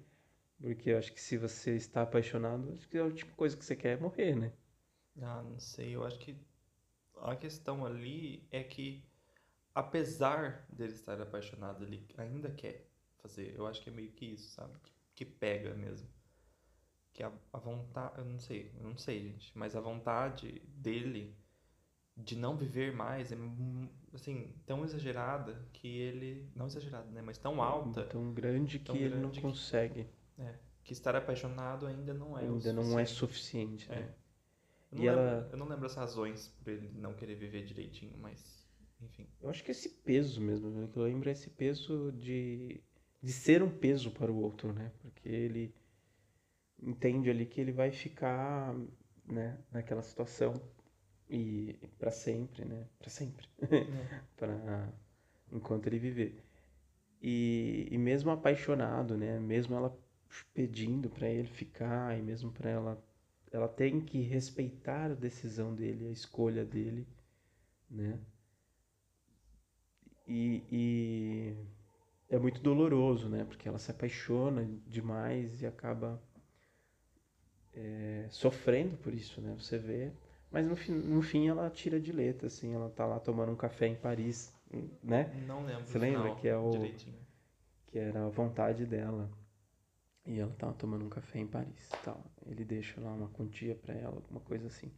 porque 0.62 0.92
eu 0.92 0.98
acho 0.98 1.14
que 1.14 1.22
se 1.22 1.38
você 1.38 1.76
está 1.76 2.04
apaixonado, 2.04 2.72
acho 2.74 2.88
que 2.88 2.98
a 2.98 3.04
última 3.04 3.32
coisa 3.34 3.58
que 3.58 3.66
você 3.66 3.76
quer 3.76 3.98
é 3.98 4.02
morrer, 4.02 4.36
né? 4.36 4.54
Ah, 5.22 5.42
não 5.44 5.60
sei, 5.60 5.96
eu 5.96 6.04
acho 6.04 6.20
que 6.20 6.36
a 7.18 7.36
questão 7.36 7.86
ali 7.86 8.48
é 8.52 8.64
que, 8.64 9.04
apesar 9.78 10.66
dele 10.70 10.94
estar 10.94 11.22
apaixonado, 11.22 11.84
ele 11.84 12.04
ainda 12.18 12.50
quer 12.50 12.90
fazer. 13.20 13.54
Eu 13.56 13.68
acho 13.68 13.80
que 13.80 13.90
é 13.90 13.94
meio 13.94 14.12
que 14.12 14.26
isso, 14.26 14.50
sabe? 14.50 14.74
Que, 14.82 14.92
que 15.14 15.26
pega 15.26 15.76
mesmo. 15.76 16.10
Que 17.14 17.22
a, 17.22 17.32
a 17.54 17.60
vontade, 17.60 18.18
eu 18.18 18.26
não 18.26 18.40
sei, 18.40 18.72
eu 18.76 18.90
não 18.90 18.98
sei, 18.98 19.22
gente, 19.22 19.56
mas 19.56 19.76
a 19.76 19.80
vontade 19.80 20.64
dele 20.68 21.38
de 22.16 22.36
não 22.36 22.58
viver 22.58 22.92
mais 22.92 23.32
é 23.32 23.38
assim 24.12 24.52
tão 24.66 24.84
exagerada 24.84 25.64
que 25.72 25.88
ele 25.88 26.50
não 26.56 26.66
exagerada 26.66 27.08
né 27.12 27.22
mas 27.22 27.38
tão 27.38 27.62
alta 27.62 28.06
tão 28.06 28.34
grande 28.34 28.80
tão 28.80 28.96
que 28.96 29.02
grande 29.08 29.16
ele 29.18 29.22
não 29.22 29.32
consegue 29.52 30.10
é, 30.40 30.56
que 30.84 30.94
estar 30.94 31.16
apaixonado 31.16 31.86
ainda 31.86 32.16
não 32.16 32.36
é 32.36 32.42
ainda 32.42 32.74
não 32.74 32.98
é 32.98 33.06
suficiente 33.06 33.88
né? 33.88 33.98
é. 33.98 34.28
Eu, 34.92 34.98
não 34.98 35.04
e 35.04 35.10
lembro, 35.10 35.22
ela... 35.22 35.50
eu 35.52 35.58
não 35.60 35.68
lembro 35.68 35.86
as 35.86 35.94
razões 35.94 36.48
por 36.48 36.72
ele 36.72 36.90
não 36.96 37.14
querer 37.14 37.36
viver 37.36 37.64
direitinho 37.64 38.18
mas 38.18 38.67
enfim 39.02 39.28
eu 39.42 39.50
acho 39.50 39.64
que 39.64 39.72
esse 39.72 39.90
peso 39.90 40.42
mesmo 40.42 40.70
né? 40.70 40.88
que 40.92 40.98
eu 40.98 41.04
lembro 41.04 41.30
é 41.30 41.32
esse 41.32 41.50
peso 41.50 42.12
de 42.14 42.82
de 43.22 43.32
ser 43.32 43.64
um 43.64 43.70
peso 43.70 44.12
para 44.12 44.32
o 44.32 44.42
outro 44.42 44.74
né 44.74 44.92
porque 45.00 45.28
ele 45.28 45.74
entende 46.82 47.30
ali 47.30 47.46
que 47.46 47.60
ele 47.60 47.72
vai 47.72 47.92
ficar 47.92 48.76
né 49.26 49.58
naquela 49.72 50.02
situação 50.02 50.62
e 51.30 51.78
para 52.00 52.12
sempre, 52.12 52.66
né? 52.66 52.86
Para 52.98 53.10
sempre. 53.10 53.48
É. 53.62 54.22
para 54.38 54.90
enquanto 55.52 55.88
ele 55.88 56.00
viver. 56.00 56.44
E, 57.22 57.88
e 57.92 57.98
mesmo 57.98 58.32
apaixonado, 58.32 59.18
né? 59.18 59.40
Mesmo 59.40 59.76
ela 59.76 59.98
pedindo 60.54 61.10
para 61.10 61.30
ele 61.30 61.48
ficar 61.48 62.18
e 62.18 62.22
mesmo 62.22 62.52
para 62.52 62.70
ela 62.70 63.04
ela 63.50 63.68
tem 63.68 64.02
que 64.02 64.20
respeitar 64.22 65.12
a 65.12 65.16
decisão 65.16 65.74
dele, 65.74 66.08
a 66.08 66.12
escolha 66.12 66.66
dele, 66.66 67.08
né? 67.90 68.20
E, 70.28 70.64
e 70.72 71.56
é 72.30 72.38
muito 72.38 72.62
doloroso, 72.62 73.30
né? 73.30 73.46
Porque 73.46 73.68
ela 73.68 73.80
se 73.80 73.90
apaixona 73.92 74.68
demais 74.86 75.62
e 75.62 75.66
acaba 75.66 76.22
é, 77.74 78.28
sofrendo 78.30 78.98
por 78.98 79.14
isso, 79.14 79.40
né? 79.42 79.56
Você 79.58 79.78
vê 79.78 80.12
mas 80.52 80.66
no 80.66 80.76
fim, 80.76 80.94
no 80.94 81.22
fim 81.22 81.48
ela 81.48 81.70
tira 81.70 82.00
de 82.00 82.12
letra, 82.12 82.48
assim, 82.48 82.74
ela 82.74 82.90
tá 82.90 83.06
lá 83.06 83.20
tomando 83.20 83.52
um 83.52 83.56
café 83.56 83.88
em 83.88 83.96
Paris, 83.96 84.54
né? 85.04 85.32
Não 85.46 85.66
lembro. 85.66 85.86
Você 85.86 85.98
lembra 85.98 86.36
que 86.36 86.48
é 86.48 86.58
o 86.58 86.72
direitinho. 86.72 87.20
que 87.88 88.00
era 88.00 88.26
a 88.26 88.30
vontade 88.30 88.86
dela. 88.86 89.30
E 90.26 90.40
ela 90.40 90.52
tava 90.58 90.74
tomando 90.74 91.06
um 91.06 91.10
café 91.10 91.40
em 91.40 91.48
Paris, 91.48 91.90
tal. 92.04 92.22
Ele 92.46 92.66
deixa 92.66 93.00
lá 93.00 93.14
uma 93.14 93.30
quantia 93.30 93.76
para 93.76 93.94
ela, 93.94 94.16
alguma 94.16 94.42
coisa 94.42 94.68
assim. 94.68 94.92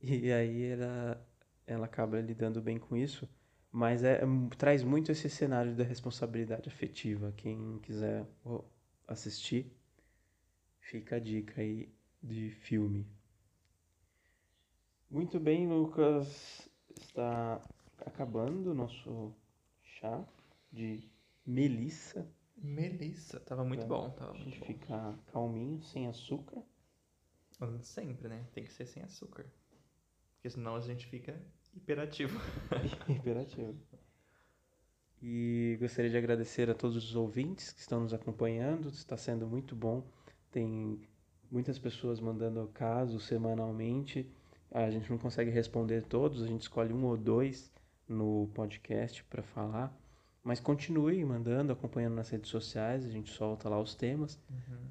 E 0.00 0.30
aí 0.30 0.64
ela 0.64 1.27
ela 1.68 1.84
acaba 1.86 2.20
lidando 2.20 2.60
bem 2.60 2.78
com 2.78 2.96
isso, 2.96 3.28
mas 3.70 4.02
é, 4.02 4.20
traz 4.56 4.82
muito 4.82 5.12
esse 5.12 5.28
cenário 5.28 5.76
da 5.76 5.84
responsabilidade 5.84 6.68
afetiva. 6.68 7.32
Quem 7.36 7.78
quiser 7.80 8.26
assistir, 9.06 9.70
fica 10.80 11.16
a 11.16 11.18
dica 11.18 11.60
aí 11.60 11.92
de 12.22 12.50
filme. 12.50 13.06
Muito 15.10 15.38
bem, 15.38 15.68
Lucas. 15.68 16.68
Está 16.98 17.62
acabando 18.04 18.70
o 18.70 18.74
nosso 18.74 19.34
chá 19.82 20.24
de 20.72 21.06
melissa. 21.46 22.26
Melissa, 22.56 23.38
tava 23.40 23.64
muito 23.64 23.86
bom. 23.86 24.10
Tava 24.10 24.32
a 24.32 24.34
gente 24.34 24.58
muito 24.58 24.64
ficar 24.64 25.16
calminho, 25.32 25.82
sem 25.82 26.08
açúcar. 26.08 26.62
Sempre, 27.82 28.28
né? 28.28 28.46
Tem 28.52 28.64
que 28.64 28.72
ser 28.72 28.86
sem 28.86 29.02
açúcar. 29.02 29.46
Porque 30.34 30.50
senão 30.50 30.76
a 30.76 30.80
gente 30.80 31.06
fica 31.06 31.40
hiperativo. 31.74 32.40
hiperativo. 33.08 33.76
E 35.20 35.76
gostaria 35.80 36.08
de 36.08 36.16
agradecer 36.16 36.70
a 36.70 36.74
todos 36.74 36.96
os 36.96 37.16
ouvintes 37.16 37.72
que 37.72 37.80
estão 37.80 37.98
nos 37.98 38.14
acompanhando. 38.14 38.88
Está 38.88 39.16
sendo 39.16 39.48
muito 39.48 39.74
bom. 39.74 40.06
Tem 40.48 41.00
muitas 41.50 41.76
pessoas 41.76 42.20
mandando 42.20 42.64
casos 42.72 43.24
semanalmente 43.24 44.32
a 44.70 44.90
gente 44.90 45.10
não 45.10 45.18
consegue 45.18 45.50
responder 45.50 46.02
todos, 46.02 46.42
a 46.42 46.46
gente 46.46 46.62
escolhe 46.62 46.92
um 46.92 47.04
ou 47.04 47.16
dois 47.16 47.72
no 48.06 48.50
podcast 48.54 49.24
para 49.24 49.42
falar. 49.42 49.96
Mas 50.42 50.60
continue 50.60 51.24
mandando, 51.24 51.72
acompanhando 51.72 52.14
nas 52.14 52.30
redes 52.30 52.50
sociais, 52.50 53.04
a 53.04 53.08
gente 53.08 53.30
solta 53.30 53.68
lá 53.68 53.80
os 53.80 53.94
temas. 53.94 54.38
Uhum. 54.50 54.88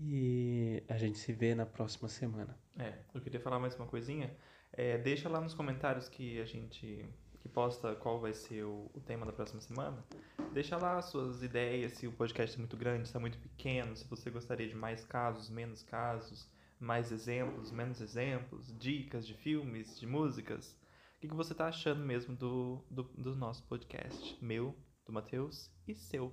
E 0.00 0.82
a 0.88 0.96
gente 0.96 1.18
se 1.18 1.32
vê 1.32 1.54
na 1.54 1.66
próxima 1.66 2.08
semana. 2.08 2.56
É, 2.78 2.98
eu 3.12 3.20
queria 3.20 3.40
falar 3.40 3.58
mais 3.58 3.74
uma 3.76 3.86
coisinha. 3.86 4.36
É, 4.78 4.96
deixa 4.96 5.28
lá 5.28 5.40
nos 5.40 5.54
comentários 5.54 6.08
que 6.08 6.40
a 6.40 6.44
gente 6.44 7.04
que 7.40 7.48
posta 7.48 7.96
qual 7.96 8.20
vai 8.20 8.32
ser 8.32 8.62
o, 8.62 8.88
o, 8.94 9.00
tema 9.00 9.26
da 9.26 9.32
próxima 9.32 9.60
semana. 9.60 10.04
Deixa 10.52 10.76
lá 10.76 11.02
suas 11.02 11.42
ideias, 11.42 11.94
se 11.94 12.06
o 12.06 12.12
podcast 12.12 12.54
é 12.54 12.58
muito 12.60 12.76
grande, 12.76 13.08
se 13.08 13.16
é 13.16 13.18
muito 13.18 13.38
pequeno, 13.38 13.96
se 13.96 14.06
você 14.06 14.30
gostaria 14.30 14.68
de 14.68 14.76
mais 14.76 15.04
casos, 15.04 15.50
menos 15.50 15.82
casos 15.82 16.48
mais 16.78 17.10
exemplos, 17.10 17.72
menos 17.72 18.00
exemplos, 18.00 18.72
dicas 18.78 19.26
de 19.26 19.34
filmes, 19.34 19.98
de 19.98 20.06
músicas. 20.06 20.78
O 21.16 21.20
que, 21.22 21.26
que 21.26 21.34
você 21.34 21.54
está 21.54 21.66
achando 21.66 22.04
mesmo 22.04 22.36
do, 22.36 22.80
do, 22.88 23.02
do, 23.02 23.34
nosso 23.34 23.64
podcast? 23.64 24.38
Meu, 24.40 24.76
do 25.04 25.12
Matheus 25.12 25.72
e 25.88 25.94
seu. 25.96 26.32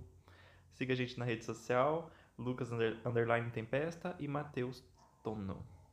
Siga 0.72 0.94
a 0.94 0.96
gente 0.96 1.18
na 1.18 1.26
rede 1.26 1.44
social, 1.44 2.12
Lucas 2.38 2.70
Underline 2.72 3.50
Tempesta 3.50 4.16
e 4.20 4.28
Matheus 4.28 4.84
Tono. 5.24 5.75